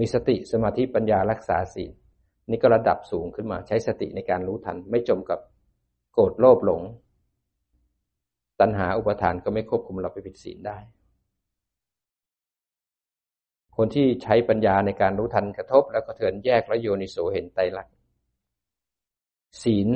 [0.00, 1.90] มีสติสมาธิปัญญารักษาศีล
[2.50, 5.40] นี่ก็ระดับสูงขึ้นมาใช้สติในการรู้ทัน ไม่จมกับ
[6.12, 6.82] โกรธโลภหลง
[8.60, 10.78] ตัณหาอุปทานก็ไม่ควบคุมเราไปผิดศีลได้
[13.76, 17.94] คนที่ใช้ปัญญาในการรู้ทันกระทบ แล้วก็เทือนแยกและโยนิโสเห็นไตรลักษณ์
[19.62, 19.88] ศีล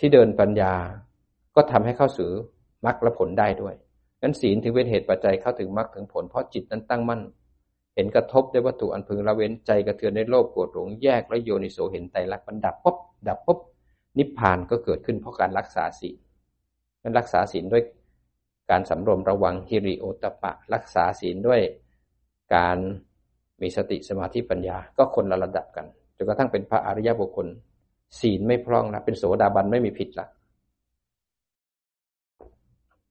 [0.00, 0.74] ที่เดินปัญญา
[1.56, 2.28] ก็ทำให้เข้าสู่
[2.86, 3.74] มรรคและผลได้ด้วย
[4.22, 7.20] นั้นศีลถึงเป็นเหตุปัจจัยเข้าถึงมรรคถึงผลเพราะจิตนั้นตั้งมั่น
[7.94, 12.96] เห็นกระทบด้วยวัตถุอันพึงละเว้นใจกระเทือนในโลกโกรธหลงแยกและโยนิโสเห็นไตรลักษณ์มันดับปุ๊บ
[13.28, 13.58] ดับปุ๊บ
[14.18, 16.16] นิพพานก็เกิดขึ้นเพราะการรักษาศีล
[17.02, 17.82] นั้นรักษาศีลด้วย
[18.70, 21.60] การสำรวมระวังฮิริโอตปะ รักษาศีลด้วย
[22.54, 22.78] การ
[23.62, 25.86] มีสติสมาธิปัญญาก็คนละระดับกัน
[26.16, 27.46] จนกระทั่งเป็นพระอริยบุคคล
[28.18, 30.26] ศีลไม่พร่องละเป็นโสดาบันไม่มีผิดละ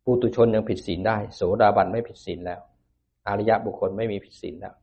[0.03, 2.61] ปุตุชนยังผิดศีลได้ โสดาบันไม่ผิดศีลแล้ว
[3.27, 4.75] อริยบุคคลไม่มีผิดศีลแล้ว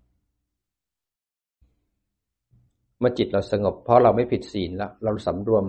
[2.98, 5.64] เมื่อจิตเราสงบ เพราะเราไม่ผิดศีลแล้ว เราสำรวม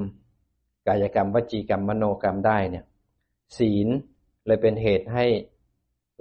[0.88, 2.86] กายกรรมวจีกรรมมโนกรรมได้เนี่ย
[3.58, 3.88] ศีล
[4.46, 5.26] เลยเป็นเหตุให้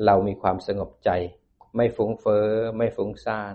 [0.05, 1.11] เรามีความสงบใจ
[1.77, 3.55] ไม่ฟุ้งเฟอ้อไม่ฟุ้งซ่าน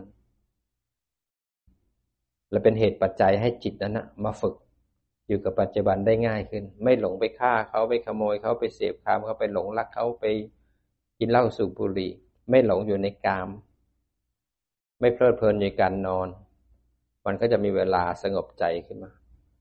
[2.51, 4.55] และเป็นเหตุปัจจัยให้จิตนั้นนะมาฝึก
[5.27, 10.25] อยู่กับปัจจุบันได้ง่ายขึ้น ไม่หลงไปฆ่าเขาไปขโมยเขาไปเสพคามเขาไปหลงรักเขาไป
[11.19, 12.11] กินเหล้าสูบบุหรี่
[12.49, 13.49] ไม่หลงอยู่ในกาม
[14.99, 16.27] ไม่เพลิดเพลินในการนอน
[17.25, 19.11] มันก็จะมีเวลาสงบใจขึ้นมา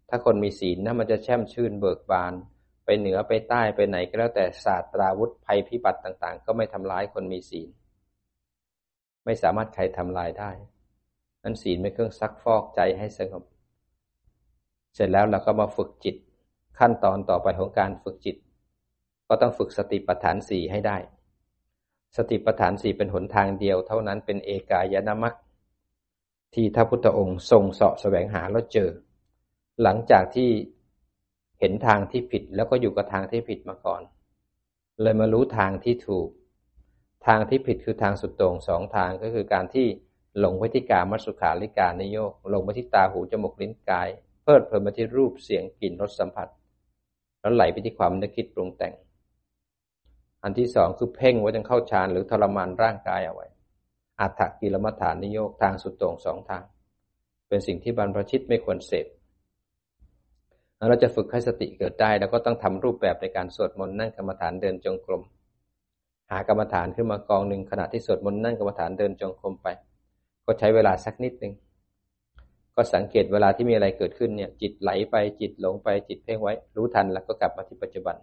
[0.08, 2.32] ถ้าคนมีศีลนะมันจะแช่มชื่นเบิกบาน
[2.84, 7.68] ไปเหนือไปใต้ไปไหนก็แล้วแต่ศาสตราวุธภัยพิบัติต่าง ๆ ก็ไม่ทำร้ายคนมีศีล
[9.24, 10.50] ไม่สามารถใครทำลายได้
[11.42, 13.44] นั้นศีลเป็นเครื่องซักฟอกใจให้สงบ
[14.94, 16.16] เสร็จแล้วเราก็มาฝึกจิต
[16.78, 18.36] ขั้นตอนต่อไปของการฝึกจิต
[19.28, 20.96] ก็ต้องฝึกสติปัฏฐานสี่ให้ได้
[22.16, 25.34] สติปัฏฐานสี่เป็นหนทางเดียว เท่านั้นเป็นเอกายนามัค
[26.54, 28.90] ที่ท้าพุทธองค์ทรงเสาะแสวงหาแล้วเจอ
[29.82, 30.50] หลังจากที่
[31.60, 34.02] เห็นทางที่ผิดแล้วก็อยู่กับทางที่ผิดมาก่อน
[35.02, 36.28] เลยมารู้ทางที่ถูก
[37.26, 39.86] ทางที่ผิดคือทางสุดโต่งสองทางก็คือการที่
[40.38, 44.08] หลงไปที่กามัสุขาริการนโยกหลงไปที่ตาหูจมูกลิ้นกาย
[44.42, 46.48] เพลิดเพลินไปที่รูปเสียงกลิ่นรสสัมผัส
[47.40, 48.94] แล้วไหลไปที่ความนึกคิดปรุงแต่ง
[50.42, 53.46] อันที่สองคือเพ่งไว้จนเข้าฌานหรือทรมานร่างกายเอาไว้
[54.20, 56.62] อัตถกิลมัฐานนิโยกทางสุดโต่งสองทาง
[57.48, 59.06] เป็นสิ่งที่บรรพชิตไม่ควรเสพ
[60.88, 65.22] เราจะฝึกให้สติเกิดได้แล้วก็ต้องทำรูปแบบในการสวดมนต์นั่งกรรมฐานเดินจงกรม
[66.30, 69.68] หากรรมฐานขึ้นมากองหนึ่งขณะที่สวดมนต์นั่งกรรมฐานเดินจงกรมไป
[70.52, 71.54] ก็ใช้เวลาสักนิดหนึ่ง
[72.76, 78.16] ก็สังเกตเวลาที่มีอะไรเกิดขึ้นเนี่ย จิตไหลไปจิตหลงไปจิตเพ่งไว้ รู้ทันแล้วก็กลับมาที่ปัจจุบัน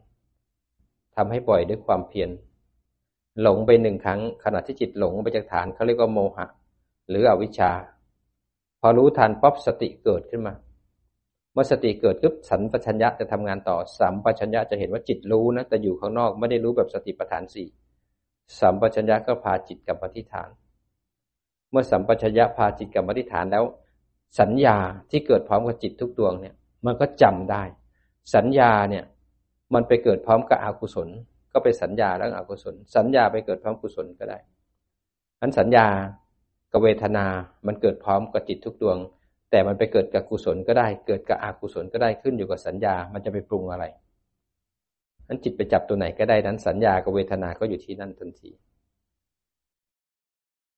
[1.16, 2.30] ทำให้บ่อยด้วยความเพียร
[3.42, 6.46] หลงไปหนึ่งครั้ง ขณะที่จิตหลงไปจากฐานเขาเรียกว่าโมหะ
[7.10, 7.72] หรืออวิชชา
[8.82, 10.54] พอรู้ทันป๊อบสติเกิดขึ้นมา
[11.54, 17.68] เมื่อสติเกิดปุ๊บสัมปชัญญะจะทำงานต่อสัมปชัญญะจะเห็นว่าจิตรู้นะแต่อยู่ข้างนอกไม่ได้รู้แบบสติปัฏฐานสี่
[18.60, 20.50] สัมปชัญญะก็พาจิตกลับมาที่ฐาน
[21.72, 23.64] เมื่อสัมปชัญญะพาจิตกับมาที่ฐานแล้ว
[24.40, 24.78] สัญญา
[25.12, 27.64] ที่เกิดพร้อมกับจิตทุกดวงเนี่ย มันก็จำได้
[28.36, 29.04] สัญญาเนี่ย
[29.74, 31.10] มันไปเกิดพร้อมกับอกุศล
[31.54, 34.38] ก็ไปสัญญาแล้วอกุศล สัญญาไปเกิดพร้อมกุศลก็ได้
[35.42, 35.88] อันสัญญา
[36.72, 37.26] กับเวทนา
[37.68, 38.98] มันเกิดพร้อมกับจิตทุกดวง
[39.52, 43.86] แต่มันไปเกิดกับกุศลก็ได้ เกิดกับอกุศลก็ได้ขึ้นอยู่กับสัญญา มันจะไปปรุงอะไร
[45.28, 48.50] นั้นจิตไปจับตัวไหนก็ได้นั้นสัญญากับเวทนาก็อยู่ที่นั่นทันที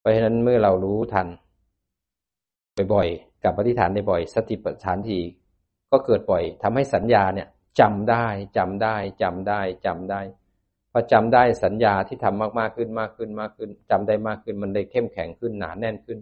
[0.09, 1.27] ราะฉะนั้นเมื่อเรารู้ทัน
[2.93, 5.19] บ่อยๆกับปฏิฐานในบ่อยสติปัฏฐานที
[5.91, 7.47] ก็เกิดบ่อยทำให้สัญญาเนี่ย
[7.79, 8.25] จำได้
[8.57, 10.21] จำได้จำได้จำได้
[10.91, 16.19] พอจำได้สัญญาที่ทำมากๆขึ้นมากขึ้นมากขึ้นจำได้มากขึ้นมันเลยเข้มแข็งขึ้นหนาแน่นขึ้น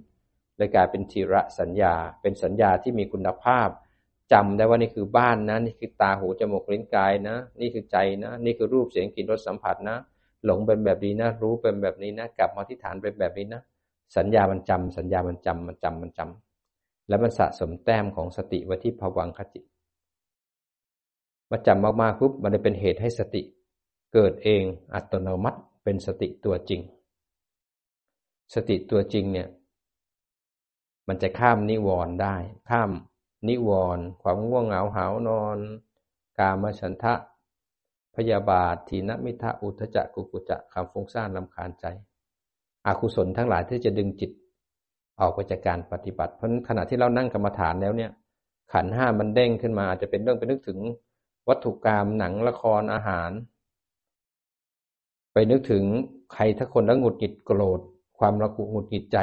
[0.57, 3.69] เลยกลายเป็นทีระสัญญา เป็นสัญญาที่มีคุณภาพ
[4.33, 9.97] จำได้ว่านี่คือบ้านนะ นี่คือตาหูจมูกลิ้นกายนะ นี่คือใจนะ นี่คือรูปเสียงกลิ่นรสสัมผัสนะ
[10.45, 13.61] หลงเป็นแบบนี้นะ รู้เป็นแบบนี้นะ กลับมาที่ฐานเป็นแบบนี้นะ
[14.15, 19.63] สัญญามันจำสัญญามันจำมันจำมันจำแล้วมันสะสมแต้มของสติไว้ที่ภวังคจิต
[21.49, 23.41] มาจำมากๆปุ๊บมันจะเป็นเหตุให้สติ
[24.13, 26.81] เกิดเองอัตโนมัติเป็นสติตัวจริง
[28.53, 29.47] สติตัวจริงเนี่ย
[31.07, 32.35] มันจะข้ามนิวรณ์ได้
[32.69, 32.91] ข้าม
[33.47, 35.57] นิวรณ์ความง่วงเหงาหานอน
[36.37, 37.13] กามฉันทะ
[38.15, 41.85] พยาบาท ทีนมิทะอุทจักกุกุจะคำฟุ้งซ่านลำคาญใจ
[42.87, 44.31] อาคุศลทั้งหลายที่จะดึงจิต
[45.19, 48.11] ออกไปจากการปฏิบัติ เพราะขณะที่เรานั่งกรรมฐานแล้วเนี่ย
[48.73, 50.79] ขันห้ามันเด้งขึ้นมาอาจจะเป็นเรื่องไปนึกถึง
[51.49, 53.31] วัตถุกรรมหนังละครอาหาร
[55.33, 55.83] ไปนึกถึง
[56.33, 57.79] ใครถ้าคนแล้วหงุดหงิดโกรธ
[58.19, 59.17] ความระกุหงุดหงิดใจ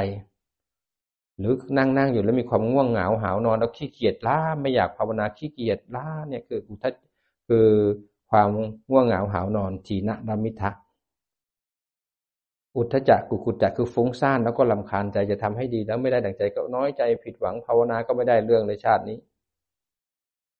[1.39, 6.85] หรือนั่งนั่งอยู่แล้วมีความง่วงเหงาหาวนอนแล้วขี้เกียจล้าไม่อยากภาวนาขี้เกียจล้าเนี่ยคืออุท
[7.47, 7.67] คือ
[8.29, 8.47] ความ
[8.89, 10.71] ง่วงเหงาหาวนอนทีนะดามิทะ
[12.77, 19.17] อุทธจักกุกุจักคือฟุ้งซ่านแล้วก็ลำคาญใจจะทำให้ดีแล้วไม่ได้ดังใจก็น้อยใจผิดหวังภาวนาก็ไม่ได้เรื่องในชาตินี้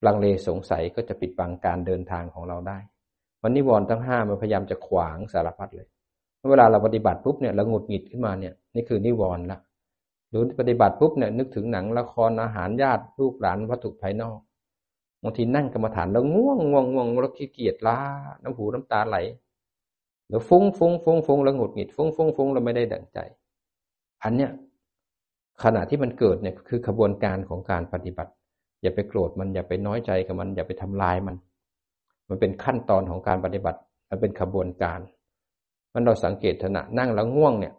[0.06, 2.78] ลังเลสงสัยก็จะปิดบังการเดินทางของเราได้
[3.42, 5.88] มันนิวรณ์ทั้งห้ามันพยายามจะขวางสารพัดเลย
[6.50, 9.60] เวลาเราปฏิบัติปุ๊บเนี่ยเราหงุดหงิดขึ้นมาเนี่ยนี่คือนิวรณ์ละ
[10.30, 14.40] หรือปฏิบัติปุ๊บเนี่ยนึกถึงหนังละครอาหารญาติลูกหลานวัตถุภายนอก
[15.24, 18.00] บางทีนั่งกรรมฐานแล้วง่วงง่วงง่วงแล้วขี้เกียจล้า
[18.42, 19.18] น้ำหูน้ำตาไหล
[20.30, 23.20] แล้วฟุ้งฟุ้งฟุ้งฟุ้งแล้วหงุดหงิดฟุ้งฟุ้งฟุ้งแล้วไม่ได้ดั่งใจ
[24.24, 24.52] อันเนี้ย
[25.64, 28.32] ขณะที่มันเกิดเนี่ยคือขบวนการของการปฏิบัติ
[28.82, 31.36] อย่าไปโกรธมันอย่าไปน้อยใจกับมัน อย่าไปทำลายมัน
[32.30, 35.00] มันเป็นขั้นตอนของการปฏิบัติ มันเป็นขบวนการ
[35.94, 37.74] มันเราสังเกตขณะนั่งแล้วง่วงเนี่ย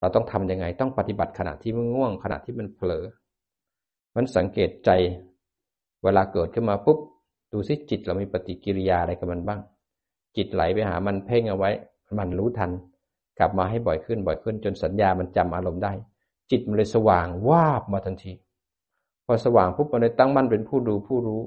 [0.00, 3.04] เราต้องทํำยังไง ต้องปฏิบัติขณะที่มันง่วง ขณะที่มันเผลอ
[4.16, 4.90] มันสังเกตใจ
[6.04, 6.98] เวลาเกิดขึ้นมาปุ๊บ
[7.52, 9.60] ดูซิจิตเรามีปฏิกิริยาอะไรกับมันบ้าง
[10.36, 11.70] จิตไหลไปหามันเพ่งเอาไว้
[12.18, 12.70] มันรู้ทัน
[13.38, 15.92] กลับมาให้บ่อยขึ้นบ่อยขึ้น จนสัญญามันจำอารมณ์ได้
[16.50, 18.32] จิตมันเลยสว่างวาบมาทันที
[19.26, 21.42] พอสว่างปุ๊บมันเลยตั้งมั่นเป็นผู้ดูผู้รู้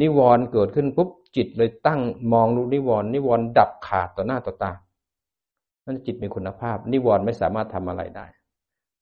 [0.00, 2.00] นิวรณ์เกิดขึ้นปุ๊บจิตเลยตั้ง
[2.32, 4.72] มองรู้นิวรณ์นิวรณ์ดับขาดต่อหน้าต่อตา
[5.86, 8.26] นั่นจิตมีคุณภาพ นิวรณ์ไม่สามารถทำอะไรได้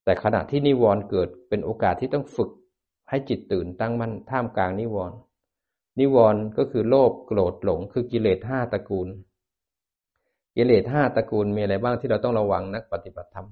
[0.04, 2.50] แต่ขณะที่นิวรณ์เกิดเป็นโอกาสที่ต้องฝึก
[3.08, 5.16] ให้จิตตื่นตั้งมั่นท่ามกลางนิวรณ์
[5.98, 9.08] นิวรณ์ก็คือโลภโกรธหลง คือกิเลสห้าตระกูล
[10.56, 13.48] กิเลสห้าตระกูลมีอะไรบ้างที่เราต้องระวังนักปฏิบัติธรรม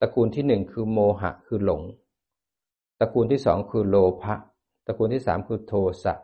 [0.00, 1.82] ตระกูลที่หนึ่งคือโมหะคือหลง
[3.00, 4.34] ตระกูลที่สองคือโลภะ
[4.86, 6.14] ตระกูลที่สามคือโทสะ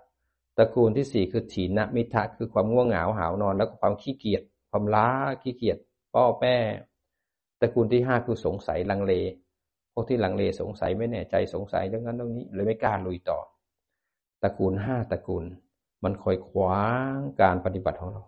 [0.58, 5.08] ตระกูลที่สี่คือถีนมิทะคือความง่วงเหงาหาวนอน แล้วก็ความขี้เกียจ ความล้า
[5.42, 5.78] ขี้เกียจ
[6.14, 6.56] ป้อแป้
[7.60, 9.12] ตระกูลที่ห้าคือสงสัยลังเล
[9.92, 13.38] พวกที่ลังเลสงสัยไม่แน่ใจสงสัยเรื่องนั้นเรื่องนี้เลยไม่กล้าลุยต่อ
[14.44, 15.44] ตระกูลห้าตระกูล
[16.04, 16.82] มันคอยขวา
[17.14, 18.22] งการปฏิบัติของเรา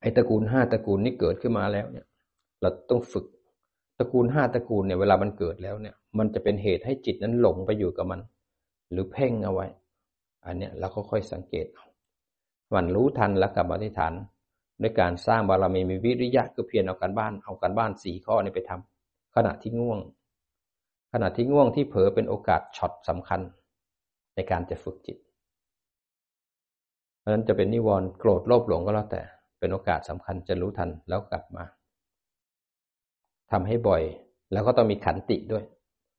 [0.00, 2.06] ไอ้ตระกูลห้าตระกูลนี้เกิดขึ้นมาแล้วเนี่ย
[2.60, 3.26] เราต้องฝึก
[3.98, 8.20] ตระกูลห้าตระกูลเนี่ยเวลามันเกิดแล้วเนี่ย มันจะเป็นเหตุให้จิตนั้นหลงไปอยู่กับมัน
[8.92, 9.66] หรือเพ่งเอาไว้
[10.44, 11.66] อันเนี้ยเราก็ค่อยสังเกต
[12.74, 14.12] มันรู้ทันแล้วกลับมาที่ฐาน
[14.82, 19.98] ด้วยการสร้างบารมีมีวิริยะคือเพียรเอาการบ้านเอาการบ้านสี่ข้อนี้ไปทำขณะที่ง่วง
[21.12, 23.40] ขณะที่ง่วงที่เผลอเป็นโอกาสช็อตสำคัญ
[24.34, 25.18] ในการจะฝึกจิต
[27.18, 29.22] เพราะนั้นจะเป็นนิวรณ์โกรธโลภหลงก็แล้วแต่
[29.58, 31.64] เป็นโอกาสสำคัญจะรู้ทันแล้วกลับมา
[33.50, 34.02] ทำให้บ่อย
[34.52, 35.64] แล้วก็ต้องมีขันติด้วย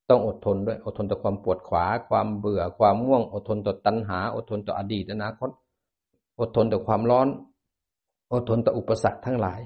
[0.09, 5.49] ต้องอดทนด้วย อดทนต่อความปวดขวา ความเบื่อ ความง่วง อดทนต่อตัณหา อดทนต่ออดีตอนาคต
[6.39, 7.27] อดทนต่อความร้อน
[8.33, 9.61] อดทนต่ออุปสรรคทั้งหลาย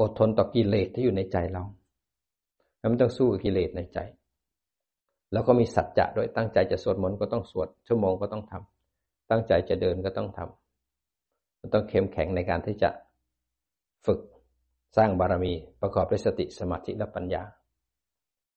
[0.00, 1.64] อดทนต่อกิเลสที่อยู่ในใจเรา
[2.78, 3.98] แล้วมันต้องสู้กับกิเลสในใจ
[5.32, 12.90] แล้วก็มีสัจจะด้วยตั้งใจจะสวดมนต์ก็ต้องสวด ชั่วโมงก็ต้องทำตั้งใจจะเดินก็ต้องทำมันต้องเข้มแข็งในการที่จะ
[14.06, 14.20] ฝึก
[14.96, 17.42] สร้างบารมีประกอบด้วยสติสมาธิและปัญญา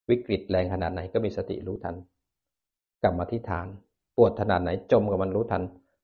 [0.09, 1.95] วิกฤตแรงขนาดไหนก็มีสติรู้ทัน
[3.01, 3.67] กลับมาที่ฐาน
[4.15, 5.63] ปวดขนาดไหนจมกับมันรู้ทัน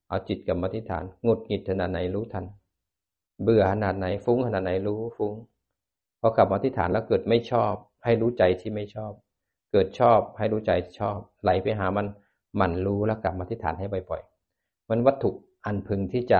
[0.10, 2.46] เอาจิตกลับมาที่ฐานงุดหงิดขนาดไหนรู้ทัน
[3.44, 5.34] เบื่อขนาดไหนฟุ้งขนาดไหนรู้ฟุ้ง
[6.20, 9.12] พอกลับมาที่ฐานแล้วเกิดไม่ชอบ ให้รู้ใจที่ไม่ชอบ
[9.72, 12.08] เกิดชอบให้รู้ใจชอบ ไหลไปหามัน
[12.56, 15.30] หมั่นรู้แล้วกลับมาที่ฐานให้บ่อยๆมันวัตถุ
[15.66, 16.40] อันพึงที่จะ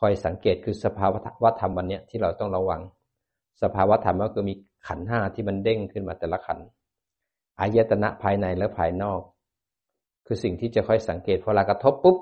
[0.00, 1.06] คอยสังเกตคือสภา
[1.42, 2.80] วะธรรมวันนี้ที่เราต้องระวัง
[3.62, 4.54] สภาวะธรรมก็คือมี
[4.86, 6.58] ขันห้าที่มันเด้งขึ้นมาแต่ละขัน
[7.60, 9.20] อายตนะภายในและภายนอก
[10.26, 12.16] คือสิ่งที่จะค่อยสังเกตพอเรากระทบปุ๊บ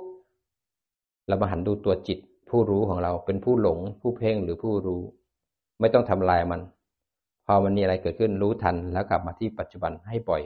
[1.29, 5.03] เรามาหันดูตัวจิตผู้รู้ของเราเป็นผู้หลง ผู้เพ่งหรือผู้รู้
[5.81, 6.61] ไม่ต้องทำลายมัน
[7.50, 10.42] พอมันมีอะไรเกิดขึ้นรู้ทันแล้วกลับมาที่ปัจจุบันให้บ่อย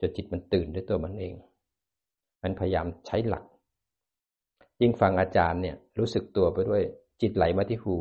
[0.00, 1.34] จนจิตมันตื่นด้วยตัวมันเอง
[2.42, 3.44] มันพยายามใช้หลัก
[4.80, 6.82] ยิ่งฟังอาจารย์เนี่ยรู้สึกตัวไปด้วย
[7.20, 7.96] จิตไหลมาที่หู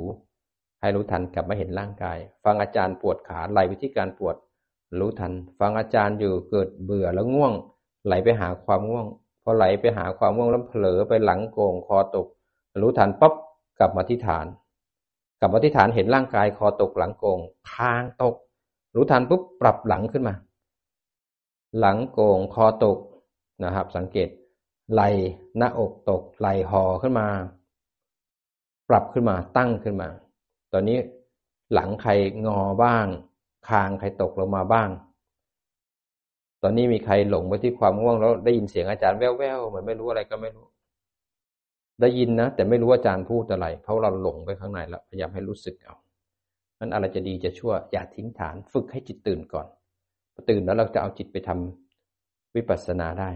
[0.82, 4.36] ให้รู้ทันกลับมาเห็นร่างกาย ฟังอาจารย์ปวดขาไหลวิธีการปวด
[5.00, 7.54] รู้ทัน ฟังอาจารย์อยู่เกิดเบื่อแล้วง่วง
[8.06, 9.06] ไหลไปหาความง่วง
[9.44, 12.28] พอไหลไปหาความง่วงแล้วเผลอไปหลังโกงคอตก
[12.82, 13.34] รู้ทันปั๊บ
[13.80, 14.46] กลับมาที่ฐาน
[15.40, 17.40] กับมาที่ฐานเห็นร่างกายคอตกหลังโกง
[17.72, 18.36] คางตก
[18.96, 20.36] รู้ทันปุ๊บปรับหลังขึ้นมา
[21.80, 22.98] หลังโกงคอตก
[23.64, 24.30] นะครับ สังเกต
[24.92, 25.02] ไหล
[25.58, 27.28] หน้าอกตกไหลห่อขึ้นมา
[28.90, 30.10] ปรับขึ้นมาตั้งขึ้นมา
[30.74, 30.98] ตอนนี้
[31.74, 32.12] หลังใคร
[32.46, 33.06] งอบ้าง
[33.70, 34.90] คางใครตกลงมาบ้าง
[36.64, 40.66] ตอนนี้มีใครหลงไปที่ความง่วงแล้วได้ยินเสียงอาจารย์แว่วๆเหมือนไม่รู้อะไรก็ไม่รู้
[42.02, 45.96] ได้ยินนะ แต่ไม่รู้ว่าอาจารย์พูดอะไร เพราะเราหลงไปข้างในแล้วพยายามให้รู้สึกเอา
[46.80, 49.68] นั้นอะไรจะดีจะชั่วอย่าทิ้งฐานฝึกให้จิตตื่นก่อน
[50.50, 53.30] ตื่นแล้วเราจะเอาจิตไปทำวิปัสสนาได้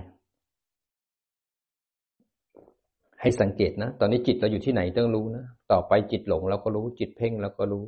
[3.21, 7.83] ให้สังเกตนะ ตอนนี้จิตเราอยู่ที่ไหนต้องรู้นะต่อไปจิตหลงเราก็รู้ จิตเพ่งเราก็รู้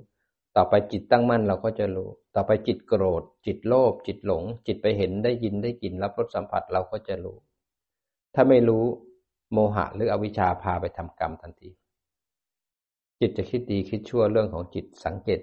[0.57, 7.37] ต่อไปจิตตั้งมั่นเราก็จะรู้ ต่อไปจิตโกรธ จิตโลภจิตหลง จิตไปเห็นได้ยินได้กลิ่นรับรสสัมผัสเราก็จะรู้
[8.35, 8.85] ถ้าไม่รู้
[9.51, 11.69] โมหะหรืออวิชชาพาไปทำกรรมทันที
[13.19, 15.39] จิตจะคิดดีคิดชั่วเรื่องของจิตสังเกต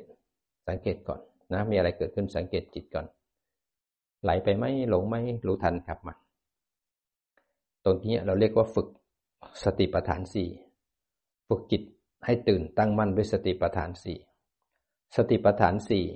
[0.68, 1.20] สังเกตก่อน
[1.52, 3.06] นะ มีอะไรเกิดขึ้นสังเกตจิตก่อน
[4.22, 5.16] ไหลไปไหมหลงไหม
[5.46, 6.14] รู้ทันครับมา
[7.84, 8.88] ตรงนี้เราเรียกว่าฝึก
[9.64, 10.48] สติปัฏฐานสี่
[11.48, 11.82] ฝึกจิต
[12.24, 14.18] ให้ตื่นตั้งมั่นด้วยสติปัฏฐานสี่
[15.16, 16.06] สติปัฏฐานสี่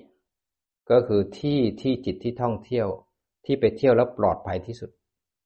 [0.91, 2.87] ก็คือที่ที่จิตที่ท่องเที่ยว
[3.45, 4.91] ที่ไปเที่ยวแล้วปลอดภัยที่สุด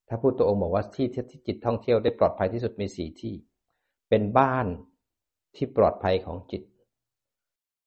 [0.08, 3.34] ถ้าพูดตัวองค์บอกว่าที่ที่จิตท่องเที่ยวได้ปลอดภัยที่สุดมีสี่ที่
[4.08, 4.66] เป็นบ้าน
[5.56, 6.62] ที่ปลอดภัยของจิต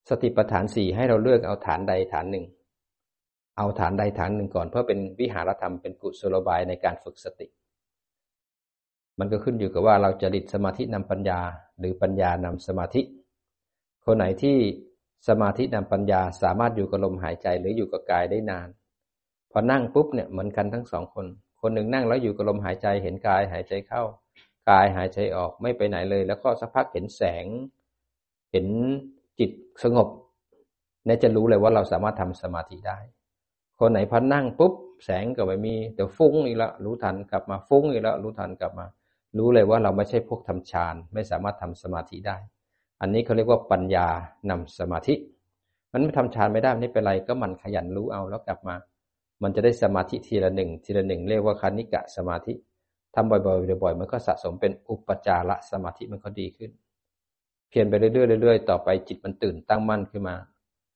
[0.09, 2.45] สติปัฏฐานสี่ให้เราเลือกเอาฐานใดฐานหนึ่ง
[3.57, 7.47] เอาฐานใดฐานหนึ่งก่อน เพื่อเป็นวิหารธรรมเป็นกุศโลบายในการฝึกสติ
[9.19, 11.39] มันก็ขึ้นอยู่กับว่าเราจะดิดสมาธินำปัญญา
[11.79, 13.01] หรือปัญญานำสมาธิ
[14.05, 14.57] คนไหนที่
[15.27, 18.67] สมาธินำปัญญาสามารถอยู่กับลมหายใจหรืออยู่กับกายได้นาน
[19.51, 21.25] พอนั่งปุ๊บเนี่ยเหมือนกันทั้งสองคน
[21.61, 24.03] คนหนึ่งนั่งแล้วอยู่กับลมหายใจเห็นกายหายใจเข้า
[24.69, 27.45] กายหายใจออกไม่ไปไหนเลย แล้วก็สักพักเห็นแสง
[28.51, 28.67] เห็น
[29.39, 29.51] จิต
[29.83, 30.07] สงบ
[31.05, 32.99] เนี่ยจะรู้เลยว่าเราสามารถทำสมาธิได้
[33.79, 34.73] คนไหนพอนั่งปุ๊บ
[35.05, 38.85] แสงก็ไม่มีเดี๋ยวฟุ้งอีกแล้วรู้ทันกลับมาฟุ้งอีกแล้วรู้ทันกลับมา
[39.37, 42.37] รู้เลยว่าเราไม่ใช่พวกทำฌานไม่สามารถทำสมาธิได้
[43.01, 44.07] อันนี้เขาเรียกว่าปัญญา
[44.49, 45.15] นำสมาธิ
[45.91, 48.75] มันไม่ทำฌานไม่ได้ไม่เป็นไรก็มันขยันรู้เอาแล้วกลับมา
[49.43, 52.53] มันจะได้สมาธิทีละหนึ่งทีละหนึ่งเรียกว่าคณิกะสมาธิ
[53.15, 53.39] ทำบ่อ
[53.75, 56.71] ยๆบ่อยๆมันก็สะสมเป็นอุปจารสมาธิมันก็ดีขึ้น
[57.69, 60.35] เพียรไปเรื่อยๆเรื่อยๆต่อไปจิตมันตื่นตั้งมั่นขึ้นมา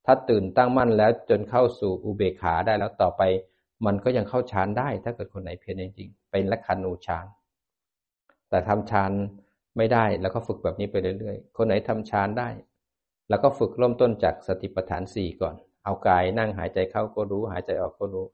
[0.06, 3.22] ถ้าตื่นตั้งมั่นแล้วจนเข้าสู่อุเบกขาได้แล้วต่อไป
[3.86, 7.26] มันก็ยังเข้าฌานได้ ถ้าเกิดคนไหนเพียรจริงๆเป็นลักขณูฌาน
[8.50, 9.12] แต่ทำฌาน
[9.78, 12.50] ไม่ได้แล้วก็ฝึกแบบนี้ไปเรื่อยๆ คนไหนทำฌานได้
[13.30, 18.26] แล้วก็ฝึกเริ่มต้นจากสติปัฏฐานสี่ก่อน เอากายนั่งหายใจเข้าก็รู้หายใจออกก็รู้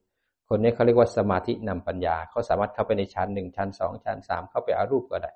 [0.49, 5.31] คนนี้เขาเรียกว่าสมาธินำปัญญาเขาสามารถเข้าไปในชั้นหนึ่งชั้นสองชั้นสามเข้าไปอารูปก็ได้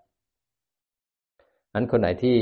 [1.74, 2.36] นั้นคนไหนที่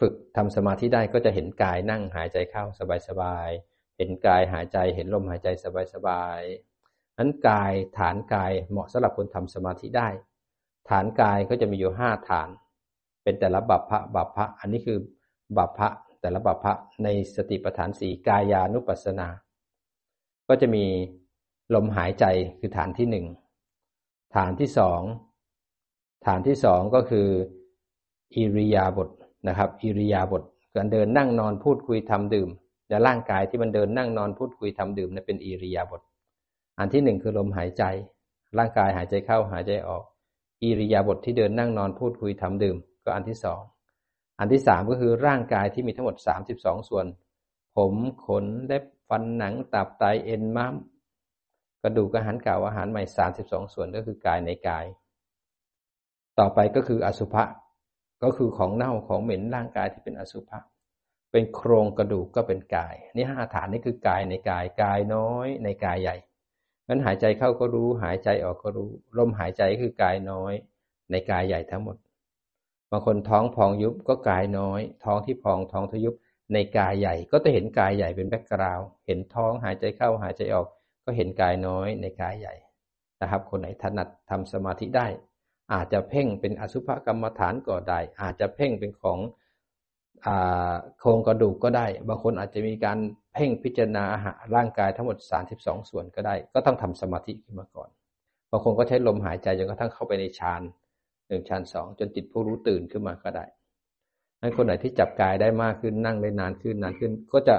[0.00, 2.64] ฝึกทำสมาธิได้ก็จะเห็นกายนั่งหายใจเข้า
[3.08, 5.48] สบายๆเห็นกายหายใจเห็นลมหายใจ
[5.94, 10.08] สบายๆนั้นกายฐานกายเหมาะสำหรับคนทำสมาธิได้
[10.90, 12.48] ฐานกายก็จะมีอยู่ห้าฐาน
[13.22, 14.98] เป็นแต่ละบัพพะบัพพะอันนี้คือ
[15.56, 15.88] บัพพะ
[16.24, 19.28] แต่ละบัพพะในสติปัฏฐานสี่กายานุปัสสนา
[20.48, 20.84] ก็จะมี
[21.74, 22.24] ลมหายใจ
[22.58, 23.26] คือฐานที่หนึ่ง
[24.36, 25.00] ฐานที่สอง
[26.26, 27.28] ฐานที่สองก็คือ
[28.36, 29.08] อิริยาบถ
[29.48, 30.42] นะครับ อิริยาบถ
[30.74, 32.48] การเดินนั่งนอนพูดคุยทำดื่ม
[32.88, 36.00] และร่างกายที่มันเดินนั่งนอนพูดคุยทำดื่มนั่นเป็นอิริยาบถ
[36.78, 37.82] อันที่หนึ่งคือลมหายใจ
[38.58, 40.04] ร่างกายหายใจเข้าหายใจออก
[40.62, 43.60] อิริยาบถทที่เดินนั่งนอนพูดคุยทำดื่ม ก็อันที่สอง
[44.38, 47.06] อันที่สามก็คือร่างกายที่มีทั้งหมดสามสิบสองส่วน
[47.76, 47.94] ผม
[48.26, 50.74] ขนเล็บฟันหนังตับไตเอ็นม้าม
[51.82, 54.84] กระดูกอาหารเก่าอาหารใหม่สามสิบสองส่วนก็คือกายในกาย
[56.38, 57.44] ต่อไปก็คืออสุภะ
[58.22, 60.58] ก็คือของเน่าของเหม็นร่างกายที่เป็นอสุภะ
[61.32, 66.16] เป็นโครงกระดูกก็เป็นกาย นี่ห้าฐานนี่คือกายในกายกายน้อยในกายใหญ่
[66.88, 70.52] งั้นหายใจเข้าก็รู้ หายใจออกก็รู้ลมหายใจคือกายน้อย
[71.10, 76.14] ในกายใหญ่ทั้งหมดางคนท้องพองยุบก็กายน้อย ท้องที่พองท้องทยุบ
[76.52, 80.66] ในกายใหญ่ ก็จะเห็นกายใหญ่เป็นแบ็กกราวเห็นท้องหายใจเข้าหายใจออก
[81.04, 82.54] ก็เห็นกายน้อยในกายใหญ่
[83.20, 85.06] นะครับ คนไหนถนัดทำสมาธิได้
[85.72, 89.18] อาจจะเพ่งเป็นอสุภกรรมฐานก็ได้ อาจจะเพ่งเป็นของ
[90.98, 92.98] โครงกระดูกก็ได้ บางคนอาจจะมีการ
[93.34, 95.16] เพ่งพิจารณาอาหารร่างกายทั้งหมด
[95.54, 97.88] 32 ส่วนก็ได้ ก็ต้องทำสมาธิขึ้นมาก่อน
[98.50, 100.62] บางคนก็ใช้ลมหายใจจนกระทั่งเข้าไปในฌาน
[101.28, 103.44] หนึ่งชั้นสองจนจิตผู้รู้ตื่นขึ้นมาก็ได้
[104.40, 107.56] นั้นคนไหนที่จับกายได้มากขึ้นนั่งได้นานขึ้นนานขึ้น ก็จะ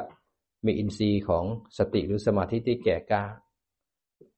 [0.65, 1.45] มีอินทรีย์ของ
[1.77, 3.23] สติหรือสมาธิที่แก่กล้า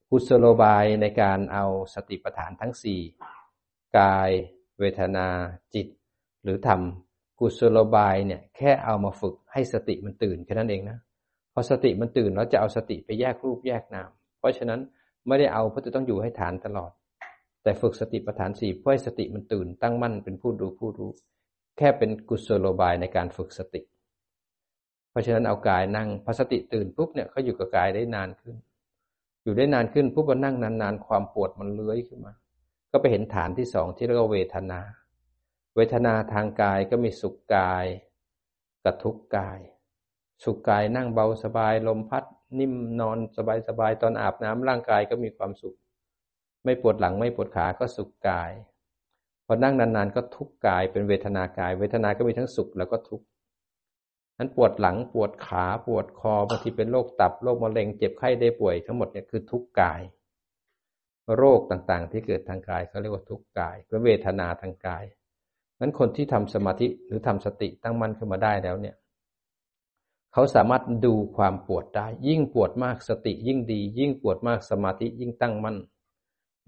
[0.10, 3.00] กุศโลบายในการเอาสติปัฏฐานทั้งสี่
[3.98, 4.30] กาย
[4.80, 5.28] เวทนา
[5.74, 5.88] จิต
[6.44, 6.82] หรือธรรม
[7.40, 10.98] กุศโลบายเนี่ยแค่เอามาฝึกให้สติมันตื่นแค่นั้นเองนะ
[11.54, 14.10] พอสติมันตื่นแล้วจะเอาสติไปแยกรูปแยกนาม
[14.40, 14.80] เพราะฉะนั้น
[15.28, 16.92] ไม่ได้เอาเพราะจะต้องอยู่ให้ฐานตลอด
[17.68, 21.12] แต่ฝึกสติปัฏฐานสี่เพื่อให้สติมันตื่นตั้งมั่นเป็นผู้ดูผู้รู้
[21.78, 23.82] แค่เป็นกุศโลบายในการฝึกสติ
[25.10, 28.56] เพราะฉะนั้นเอากายนั่งพอสติตื่นปุ๊บเนี่ยเขาอยู่กับกายได้นานขึ้น
[29.44, 32.34] อยู่ได้นานขึ้นปุ๊บพอนั่งนานๆความปวดมันเลื้อยขึ้นมา
[32.92, 34.82] ก็ไปเห็นฐานที่สองที่เรียกว่าเวทนา
[35.76, 37.86] เวทนาทางกายก็มีสุขกาย
[38.84, 39.60] กับทุกกาย
[40.44, 42.24] สุขกายนั่งเบาสบายลมพัด
[42.60, 43.18] นิ่มนอน
[43.68, 45.78] สบายๆตอนอาบน้ำร่างกายก็มีความสุข
[46.68, 48.52] ไม่ปวดหลังไม่ปวดขาก็สุขกาย
[49.46, 53.26] พอนั่งนานๆก็ทุกกายเป็นเวทนากาย เวทนาก็มีทั้งสุขแล้วก็ทุกข์
[54.38, 60.02] นั้นปวดหลังปวดขาปวดคอบางทีเป็นโรคตับโรคมะเร็งเจ็บไข้ได้ป่วยทั้งหมดเนี่ยคือทุกกาย
[61.36, 65.04] โรคต่างๆ ที่เกิดทางกายเขาเรียกว่าทุกข์กายเป็นเวทนาทางกาย
[65.80, 68.96] นั้นคนที่ทำสมาธิหรือทำสติตั้งมั่นขึ้นมาได้แล้วเนี่ย
[70.34, 75.78] เขาสามารถดูความปวดได้ ยิ่งปวดมากสติยิ่งดี ยิ่งปวดมากสมาธิยิ่งตั้งมั่น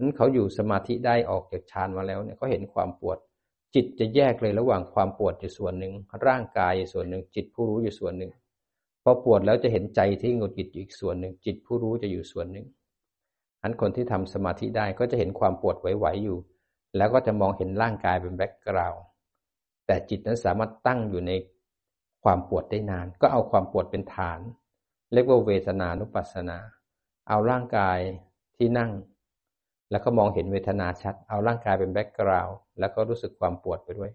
[0.00, 3.18] นั้นเขาอยู่สมาธิได้ออกจากฌานมาแล้วเนี่ยเขาเห็นความปวด
[3.74, 5.92] จิตจะแยกเลยระหว่างความปวดอยู่ส่วนหนึ่ง
[6.26, 8.32] ร่างกายอยู่ส่วนหนึ่ง จิตผู้รู้อยู่ส่วนหนึ่ง
[9.02, 12.66] พอปวดแล้วจะเห็นใจที่หงุดหงิดอีกส่วนหนึ่ง จิตผู้รู้จะอยู่ส่วนหนึ่ง
[13.62, 16.38] อันคนที่ทำสมาธิได้ก็จะเห็นความปวดไหวๆอยู่
[16.96, 19.02] แล้วก็จะมองเห็นร่างกายเป็น background
[19.86, 21.32] แต่จิตนั้นสามารถตั้งอยู่ใน
[22.24, 24.40] ความปวดได้นาน ก็เอาความปวดเป็นฐาน
[25.12, 26.58] เรียกว่าเวทนานุปัสสนา
[27.28, 27.98] เอาร่างกาย
[28.56, 28.90] ที่นั่ง
[29.90, 34.10] แล้วก็มองเห็นเวทนาชัด เอาร่างกายเป็นแบ็กกราวด์แล้วก็รู้สึกความปวดไปด้วย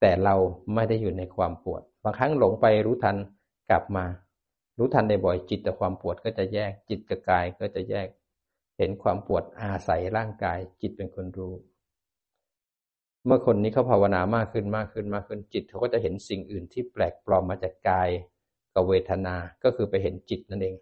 [0.00, 0.34] แต่เรา
[0.74, 3.16] ไม่ได้อยู่ในความปวด บางครั้งหลงไปรู้ทัน
[3.70, 4.04] กลับมา
[4.78, 8.06] รู้ทันในบ่อยจิตกับความปวดก็จะแยก จิตกับกายก็จะแยก
[8.78, 11.54] เห็นความปวดอาศัยร่างกายจิตเป็นคนรู้
[13.26, 18.08] เมื่อคนนี้เขาภาวนามากขึ้นมากขึ้นมากขึ้นจิตเขาก็จะเห็นสิ่งอื่นที่แปลกปลอมมาจากกาย
[18.74, 20.74] กับเวทนา ก็คือไปเห็นจิตนั่นเอง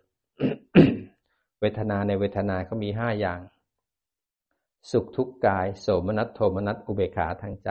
[1.61, 3.41] เวทนาในเวทนาเขามีห้าอย่าง
[4.91, 7.69] สุขทุกกาย โสมนัสโทมนัสอุเบขาทางใจ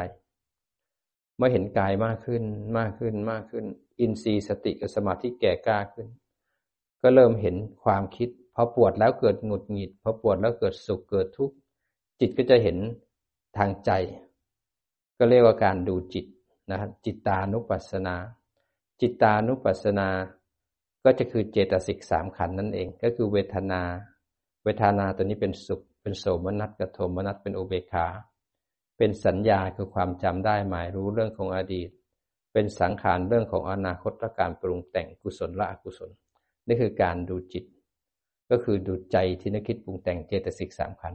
[1.38, 2.44] เมื่อเห็นกายมากขึ้น
[2.78, 3.66] มากขึ้นมากขึ้น
[4.00, 6.08] อินทรีย์สติกับสมาธิแก่กล้าขึ้น
[7.02, 11.56] ก็เริ่มเห็นความคิดพอปวดแล้วเกิดหงุดหงิดพอปวดแล้วเกิดสุขเกิดทุกข์
[12.20, 12.78] จิตก็จะเห็น
[13.58, 13.92] ทางใจ
[15.18, 16.26] ก็เรียกว่าการดูจิต
[16.72, 18.16] นะจิตตานุปัสสนา
[19.02, 20.10] จิตตานุปัสสนา
[21.04, 23.82] ก็จะคือเจตสิกสามขันนั่นเอง ก็คือเวทนา
[24.64, 28.08] เวทนาตัวนี้เป็นสุข เป็นโสมนัสกับโทมนัสเป็นอุเบกขา
[28.98, 31.90] เป็นสัญญาคือความจำได้หมายรู้เรื่องของอดีต
[32.54, 36.10] เป็นสังขารเรื่องของอนาคตและการปรุงแต่งกุศลและอกุศล
[36.68, 37.66] นี่คือการดูจิต
[38.50, 41.14] ก็คือดูใจที่นึกคิดปรุงแต่งเจตสิกสามขัน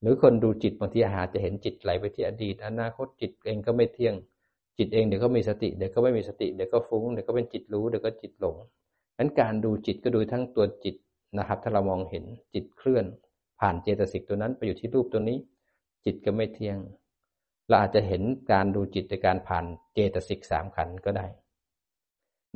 [0.00, 4.14] หรือคนดูจิตบางทีอาจจะเห็นจิตไหลไปที่อดีต อนาคตจิตเองก็ไม่เที่ยง
[4.78, 8.56] จิตเองเดี๋ยวก็มีสติเดี๋ยวก็ไม่มีสติเดี๋ยวก็ฟุ้งเดี๋ยวก็เป็นจิตรู้เดี๋ยวก็จิตหลง
[9.18, 10.96] นั้นการดูจิตก็ดูทั้งตัวจิต
[11.38, 12.24] นะครับ ถ้าเรามองเห็น
[12.54, 13.06] จิตเคลื่อน
[13.60, 15.38] ผ่านเจตสิกตัวนั้นไปอยู่ที่รูปตัวนี้
[16.04, 16.78] จิตก็ไม่เที่ยง
[17.68, 21.26] เราอาจจะเห็นการดูจิตในการผ่านเจตสิกสามขันก็ได้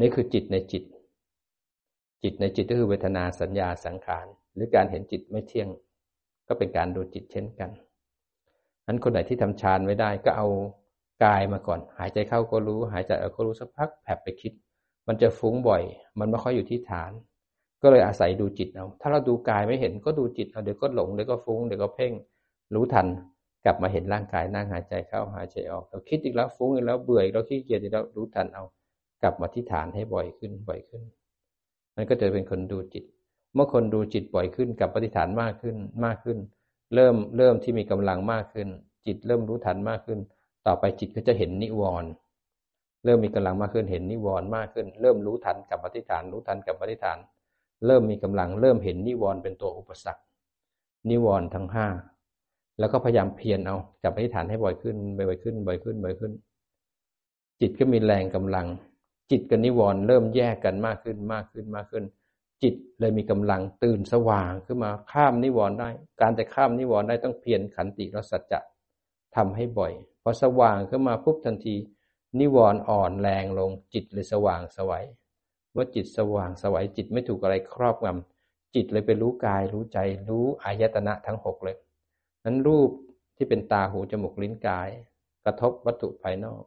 [0.00, 0.84] นี่คือจิตในจิต
[2.22, 5.68] จิตในจิตก็คือเวทนาสัญญาสังขาร หรือการเห็นจิตไม่เที่ยง
[6.48, 7.70] ก็เป็นการดูจิตเช่นกัน
[8.86, 10.48] นั้นคนไหนที่ทำฌานไม่ได้ก็เอา
[11.24, 14.52] กายมาก่อน หายใจเข้าก็รู้ หายใจออกก็รู้สักพักแผบไปคิด
[15.08, 15.82] มันจะฟุ้งบ่อย
[16.18, 17.12] มันไม่ค่อยอยู่ที่ฐาน
[17.84, 22.12] ก็เลยอาศัยดูจิตเอา ถ้าเราดูกายไม่เห็นก็ดูจิตเอา เดี๋ยวก็หลง เดี๋ยวก็ฟุ้ง เดี๋ยวก็เพ่ง
[22.74, 23.06] รู้ทัน
[23.64, 28.64] กลับมาเห็นร่างกายนั่งหายใจเข้าหายใจออก เราคิดอีกแล้วฟุ้งอีกแล้วเบื่ออีกแล้วขี้เกียจอีกแล้วรู้ทันเอา
[29.22, 31.02] กลับมาที่ฐานให้บ่อยขึ้นบ่อยขึ้น
[31.96, 33.04] มันก็จะเป็นคนดูจิต
[33.54, 36.38] เมื่อคนดูจิตบ่อยขึ้นกับปฏิฐานมากขึ้นมากขึ้น
[36.94, 38.68] เริ่มเริ่มที่มีกำลังมากขึ้น
[39.06, 40.18] จิตเริ่มรู้ทันมากขึ้น
[40.66, 42.10] ต่อไปจิตก็จะเห็นนิวรณ์
[43.04, 47.18] เริ่มมีกำลังมากขึ้นเห็นนิวรณ์มากขึ้น เริ่มรู้ทันกับปฏิฐาน รู้ทันกับปฏิฐาน
[47.86, 50.22] เริ่มมีกำลังเริ่มเห็นนิวรณ์เป็นตัวอุปสรรค
[51.10, 51.86] นิวรณ์ทั้งห้า
[52.78, 56.32] แล้วก็พยายามเพียรเอาจับปฏิฐานให้บ่อยขึ้นบ่อยขึ้นบ่อยขึ้นบ่อยขึ้น
[57.60, 58.66] จิตก็มีแรงกำลัง
[59.30, 62.04] จิตกับนิวรณ์เริ่มแยกกันมากขึ้นมากขึ้นมากขึ้น
[62.62, 65.88] จิตเลยมีกำลังตื่นสว่างขึ้นมาข้ามนิวรณ์ได้
[66.20, 68.60] การจะข้ามนิวรณ์ได้ต้องเพียรขันติและสัจจะ
[69.36, 71.76] ทำให้บ่อยพอสว่างขึ้นมาปุ๊บทันที
[72.40, 75.06] นิวรณ์อ่อนแรงลงจิตเลยสว่างสวัย
[75.74, 79.98] เมื่อจิตสว่างสวัยจิตไม่ถูกอะไรครอบงำจิตเลยไปรู้กายรู้ใจ
[80.28, 81.76] รู้อายตนะทั้งหกเลย
[82.44, 82.90] นั้นรูป
[83.36, 84.88] ที่เป็นตาหูจมูกลิ้นกาย
[85.44, 86.62] กระทบวัตถุภายนอก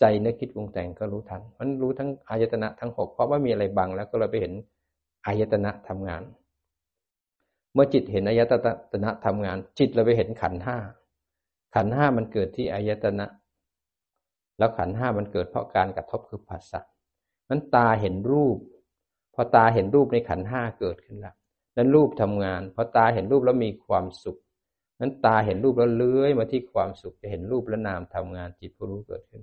[0.00, 4.52] ใจนึกคิดวงแต่งก็รู้ทันมันรู้ทั้งอายตนะทั้งหกเพราะว่ามีอะไรบังแล้วก็เลยไปเห็น
[5.26, 6.22] อายตนะทำงาน
[7.74, 8.52] เมื่อจิตเห็นอายต
[9.04, 10.76] นะทำงาน จิตเราไปเห็นขันห้า
[11.74, 13.26] ขันห้ามันเกิดที่อายตนะ
[14.58, 16.80] แล้วขันห้ามันเกิดเพราะการกระทบคือภาษา
[17.50, 18.56] นั้นตาเห็นรูป
[19.34, 21.34] พอตาเห็นรูปในขันห้าเกิดขึ้นแล้ว
[21.76, 24.38] นั้นรูปทำงาน พอตาเห็นรูปแล้วมีความสุข
[25.00, 29.42] นั้นตาเห็นรูปแล้วเลื้อยมาที่ความสุขจะเห็นรูปและนามทำงานจิตผู้รู้เกิดขึ้น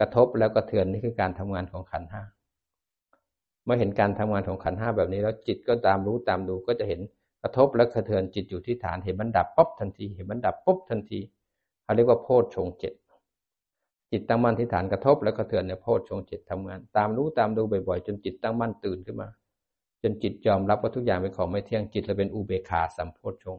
[0.00, 2.22] กระทบแล้วกระเทือนนี่คือการทำงานของขันห้า
[3.64, 7.00] เมื่อเห็นการทำงานของขันห้าแบบนี้แล้วจิตก็ตามรู้ตามดูก็จะเห็น
[7.42, 11.18] กระทบและกระเทือนจิตอยู่ที่ฐานเห็นมันดับปุ๊บทันที เห็นมันดับปุ๊บทันที
[11.82, 12.92] เขาเรียกว่าโพชฌงเจ็ด
[14.12, 19.28] จิตตั้งมั่นที่ฐานกระทบและกระเทือนเนี่ยโพชฌงจ็ดทำงาน ตามรู้ตามดูบ่อยๆ จนจิตตั้งมั่นตื่นขึ้นมา
[20.02, 23.56] จนจิตยอมรับว่าทุกอย่างเป็นของไม่เที่ยงจิตเลยเป็นอุเบกขาสัมโพชฌง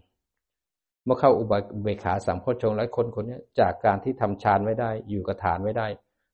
[1.06, 1.43] เมื่อเข้าอุ
[1.84, 5.88] เบกขาสัมโพชฌงแล้วคนคนนี้จากการที่ทำฌานไม่ได้อยู่กับฐานไม่ได้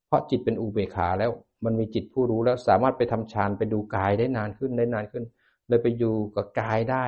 [0.08, 1.32] เพราะจิตเป็นอุเบกขาแล้ว
[1.66, 5.24] มันมีจิตผู้รู้แล้วสามารถไปทำฌานไปดูกายได้นานขึ้นได้นานขึ้น
[5.68, 7.06] เลยไปอยู่กับกายได้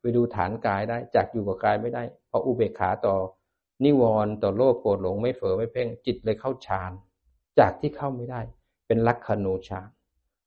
[0.00, 3.14] ไปดูฐานกายได้จากอยู่กับกายไม่ได้ เพราะอุเบกขาต่อ
[3.84, 6.92] นิวรณ์ต่อโลภโกรธหลงไม่เฝอไม่เพ่งจิตเลยเข้าฌาน
[7.58, 8.40] จากที่เข้าไม่ได้
[8.86, 9.88] เป็นลักขณูฌาน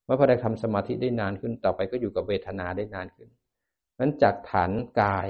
[0.06, 3.30] เมื่อพอได้ทำสมาธิได้นานขึ้นต่อไปก็อยู่กับเวทนาได้นานขึ้น
[4.00, 4.72] นั้นจากฐาน
[5.02, 5.28] กาย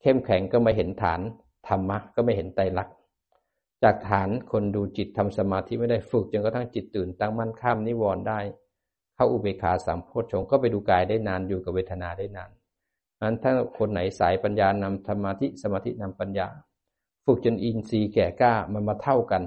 [0.00, 1.20] เข้มแข็งก็ไม่เห็นฐาน
[1.68, 2.94] ธรรมะก็ไม่เห็นไตรลักษณ์
[3.82, 8.40] จากฐานคนดูจิตทำสมาธิไม่ได้ฝึกจนกระทั่งจิตตื่นตั้งมั่นข้ามนิวรณ์ได้
[9.14, 12.50] เข้าอุเบกขาสามโพชฌงก็ไปดูกายได้นานอยู่กับเวทนาได้นาน
[13.22, 16.48] นั้นถ้าคนไหนสายปัญญานำสมาธิสมาธินำปัญญา
[17.26, 19.42] ฝึกจนอินทรีย์แก่กล้ามันมาเท่ากัน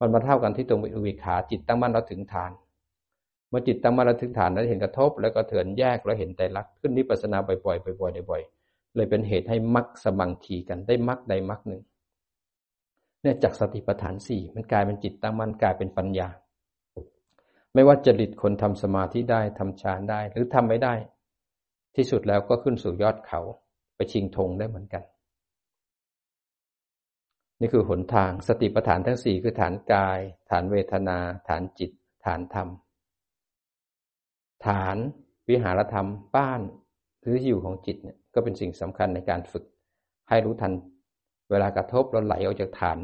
[0.00, 2.52] มันมาเท่ากันที่ตรงอุเบกขาจิตตั้งมั่นแล้วถึงฐาน
[3.48, 11.82] เมื่อจิตตั้งมั่นแล้วถึงฐานแล้วเห็นกระทบ แล้วก็เถือนแยกแล้วเห็นใจรักขึ้นนิพพานาบ่อยๆบ่อยๆบ่อยๆเลยเป็นเหตุให้มักสมังคีกันได้มักใดมักหนึ่ง
[13.22, 16.28] เนี่ยจากสติปัฏฐานสี่มันกลายเป็นจิตตั้งมั่นกลายเป็นปัญญา
[17.74, 20.94] ไม่ว่าจริตคนทำสมาธิได้ทำฌานได้หรือทำไม่ได้
[21.96, 23.40] ที่สุดแล้วก็ขึ้นสู่ยอดเขา
[23.96, 25.02] ไปชิงธงได้เหมือนกัน
[27.60, 31.90] นี่คือหนทางสติปัฏฐานทั้งสี่คือฐานกาย ฐานเวทนา ฐานจิต
[32.24, 32.68] ฐานธรรม
[34.66, 34.96] ฐาน
[35.48, 36.60] วิหารธรรมบ้าน
[37.20, 39.64] หรืออยู่ของจิตเนี่ยก็เป็นสิ่งสำคัญในการฝึก
[40.28, 40.72] ให้รู้ทัน
[41.50, 42.98] เวลากระทบเราไหลออกจากฐาน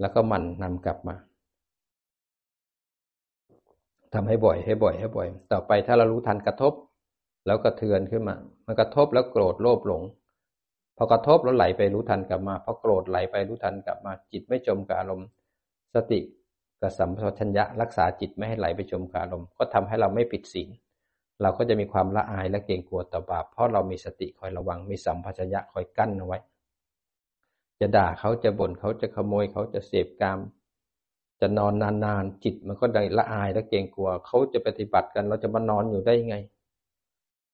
[0.00, 1.16] แล้วก็มันนำกลับมา
[4.14, 6.72] ทำให้บ่อยให้บ่อยให้บ่อย ต่อไปถ้าเรารู้ทันกระทบ
[7.46, 10.02] แล้วกระเทือนขึ้นมา มันกระทบแล้วโกรธโลภหลง
[10.96, 15.28] พอกระทบแล้วไหลไปรู้ทันกลับมาพอโกรธไหลไปรู้ทันกลับมา จิตไม่จมกับอารมณ์
[15.94, 16.20] สติ
[16.80, 20.68] กับสัมปชัญญะรักษาจิตไม่ให้ไหลไปจมกับอารมณ์ก็ทำให้เราไม่ปิดศีล
[21.42, 26.38] เราก็จะมีความละอายและเกรงกลัวต่อบาปเพราะเรามีสติคอยระวังมีสัมปชัญญะคอยกั้นเอาไว้
[27.80, 30.38] จะด่าเขาจะบ่นเขาจะขโมยเขาจะเสพกาม
[31.40, 31.74] จะนอน
[32.04, 36.36] นานๆจิตมันก็ได้ละอายและเกรงกลัวเขาจะปฏิบัติกัน เราจะมานอนอยู่ได้ยังไง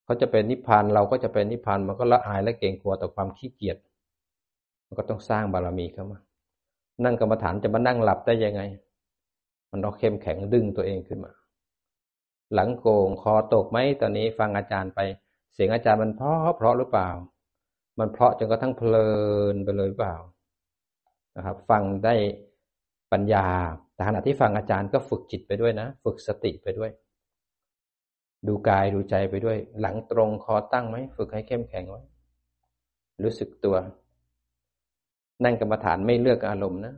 [0.09, 3.77] เขาจะเป็นนิพพานเราก็จะเป็นนิพพานมันก็ละอายและเกรงกลัวต่อความขี้เกียจ
[4.87, 6.19] มันก็ต้องสร้างบารมีเข้ามา
[7.05, 8.63] นั่งกรรมฐานจะมานั่งหลับได้ยังไง
[9.71, 11.33] มันต้องเข้มแข็งดึงตัวเองขึ้นมา
[12.55, 15.01] หลังโกงคอตกไหมตอนนี้ฟังอาจารย์ไป
[15.55, 17.11] เสียงอาจารย์มันเพราะเพราะหรือเปล่า
[17.99, 19.09] มันเพราะจนกระทั่งเพลิ
[19.55, 20.17] นไปเลยหรือเปล่า
[21.37, 22.15] นะครับ ฟังได้
[23.13, 23.47] ปัญญา
[23.95, 26.91] แต่ขณะที่ฟังอาจารย์ก็ฝึกจิตไปด้วยนะ ฝึกสติไปด้วย
[28.47, 32.03] ดูกายดูใจไปด้วย หลังตรงคอตั้งไหมฝึกให้เข้มแข็งไว้
[33.23, 33.77] รู้สึกตัว
[35.45, 36.95] นั่งกรรมฐานไม่เลือกอารมณ์นะ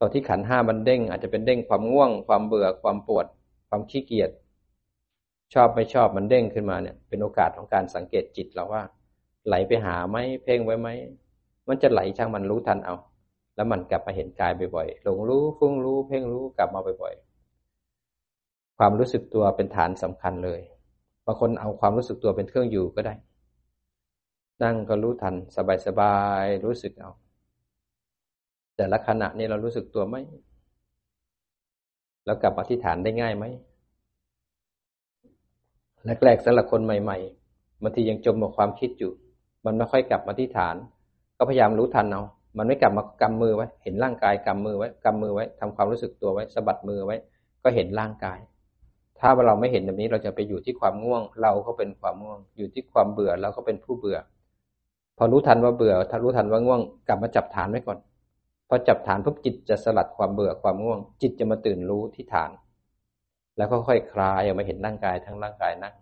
[0.00, 3.26] ตอนที่ขันห้ามันเด้ง อาจจะเป็นเด้งความง่วง ความเบื่อความปวด
[3.68, 4.30] ความขี้เกียจ
[5.54, 8.82] ชอบไม่ชอบมันเด้งขึ้นมาเนี่ย เป็นโอกาสของการสังเกตจิตเราว่า
[9.46, 10.88] ไหลไปหาไหมเพ่งไว้ไหม
[11.68, 12.94] มันจะไหลช่างมันรู้ทันเอา
[13.56, 17.33] แล้วมันกลับมาเห็นกายบ่อยๆหลงรู้ฟุ้งรู้ เพ่งรู้กลับมาบ่อยๆ
[18.78, 20.60] ความรู้สึกตัวเป็นฐานสำคัญเลย
[21.26, 23.14] บางคนเอาความรู้สึกตัวเป็นเครื่องอยู่ก็ได้
[24.62, 25.34] นั่งก็รู้ทัน
[25.86, 27.10] สบายๆรู้สึกเอา
[28.76, 30.16] แต่ละขณะนี้เรารู้สึกตัวไหม
[32.24, 33.44] แล้วกลับมาที่ฐานได้ง่ายไหม
[36.24, 39.12] แรกๆสำหรับคนใหม่ๆบางทียังจมกับความคิดอยู่
[39.66, 40.76] มันไม่ค่อยกลับมาที่ฐาน
[41.36, 42.22] ก็พยายามรู้ทันเอา
[42.58, 47.16] มันไม่กลับมากำมือไว้ เห็นร่างกายกำมือไว้กำมือไว้ทำความรู้สึกตัวไว้สะบัดมือไว้
[47.62, 48.38] ก็เห็นร่างกาย
[49.20, 54.18] ถ้าเราไม่เห็นแบบนี้เราจะไปอยู่ที่ความง่วง เราก็เป็นความง่วง อยู่ที่ความเบื่อเราก็เป็นผู้เบื่อ
[55.18, 57.98] พอรู้ทันว่าเบื่อ ถ้ารู้ทันว่าง่วง กลับมาจับฐานไว้ก่อน
[58.68, 62.50] พอจับฐานปุ๊บจิตจะสลัดความเบื่อความง่วง จิตจะมาตื่นรู้ที่ฐาน
[63.56, 65.94] แล้วก็ค่อยคลายออกมาเห็นร่างกายทั้งร่างกายนั่ง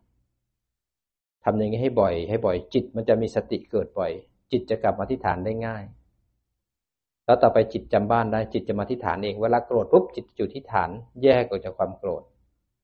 [1.44, 4.12] ทำอย่างนี้ให้บ่อย ให้บ่อย จิตมันจะมีสติเกิดบ่อย
[4.52, 5.82] จิตจะกลับมาที่ฐานได้ง่าย
[7.26, 10.90] แล้วต่อไปจิตจำบ้านได้จิตจะมาที่ฐานเองเวลาโกรธปุ๊บจิตอยู่ที่ฐาน
[11.22, 12.22] แยกออกจากความโกรธ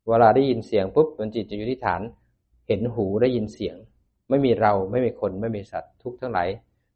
[0.09, 2.02] เวลาได้ยินเสียงปุ๊บมันจิตจะอยู่ที่ฐาน
[2.66, 3.76] เห็นหูได้ยินเสียง
[4.28, 6.48] ไม่มีเราไม่มีคนไม่มีสัตว์ทุกทั้งหลาย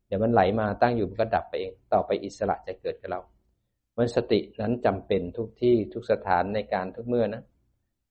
[0.06, 3.20] เดี๋ยวมันไหลมาตั้งอยู่มันก็ดับไปเอง ต่อไปอิสระจะเกิดกับเรา
[3.96, 7.42] มันสตินั้นจำเป็นทุกที่ทุกสถานในการทุกเมื่อนะ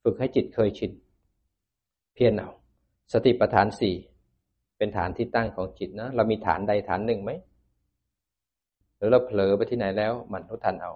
[0.04, 0.91] ฝึกให้จิตเคยชิน
[2.14, 2.49] เพียรเอา
[3.14, 3.95] สติปัฏฐานสี่
[4.78, 7.32] เป็นฐานที่ตั้งของจิตนะ เรามีฐานใดฐานหนึ่งไหม
[8.97, 10.91] หรือเราเผลอไปที่ไหนแล้วมันรู้ทันเอา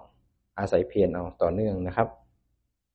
[0.58, 2.08] อาศัยเพียรเอาต่อเนื่องนะครับ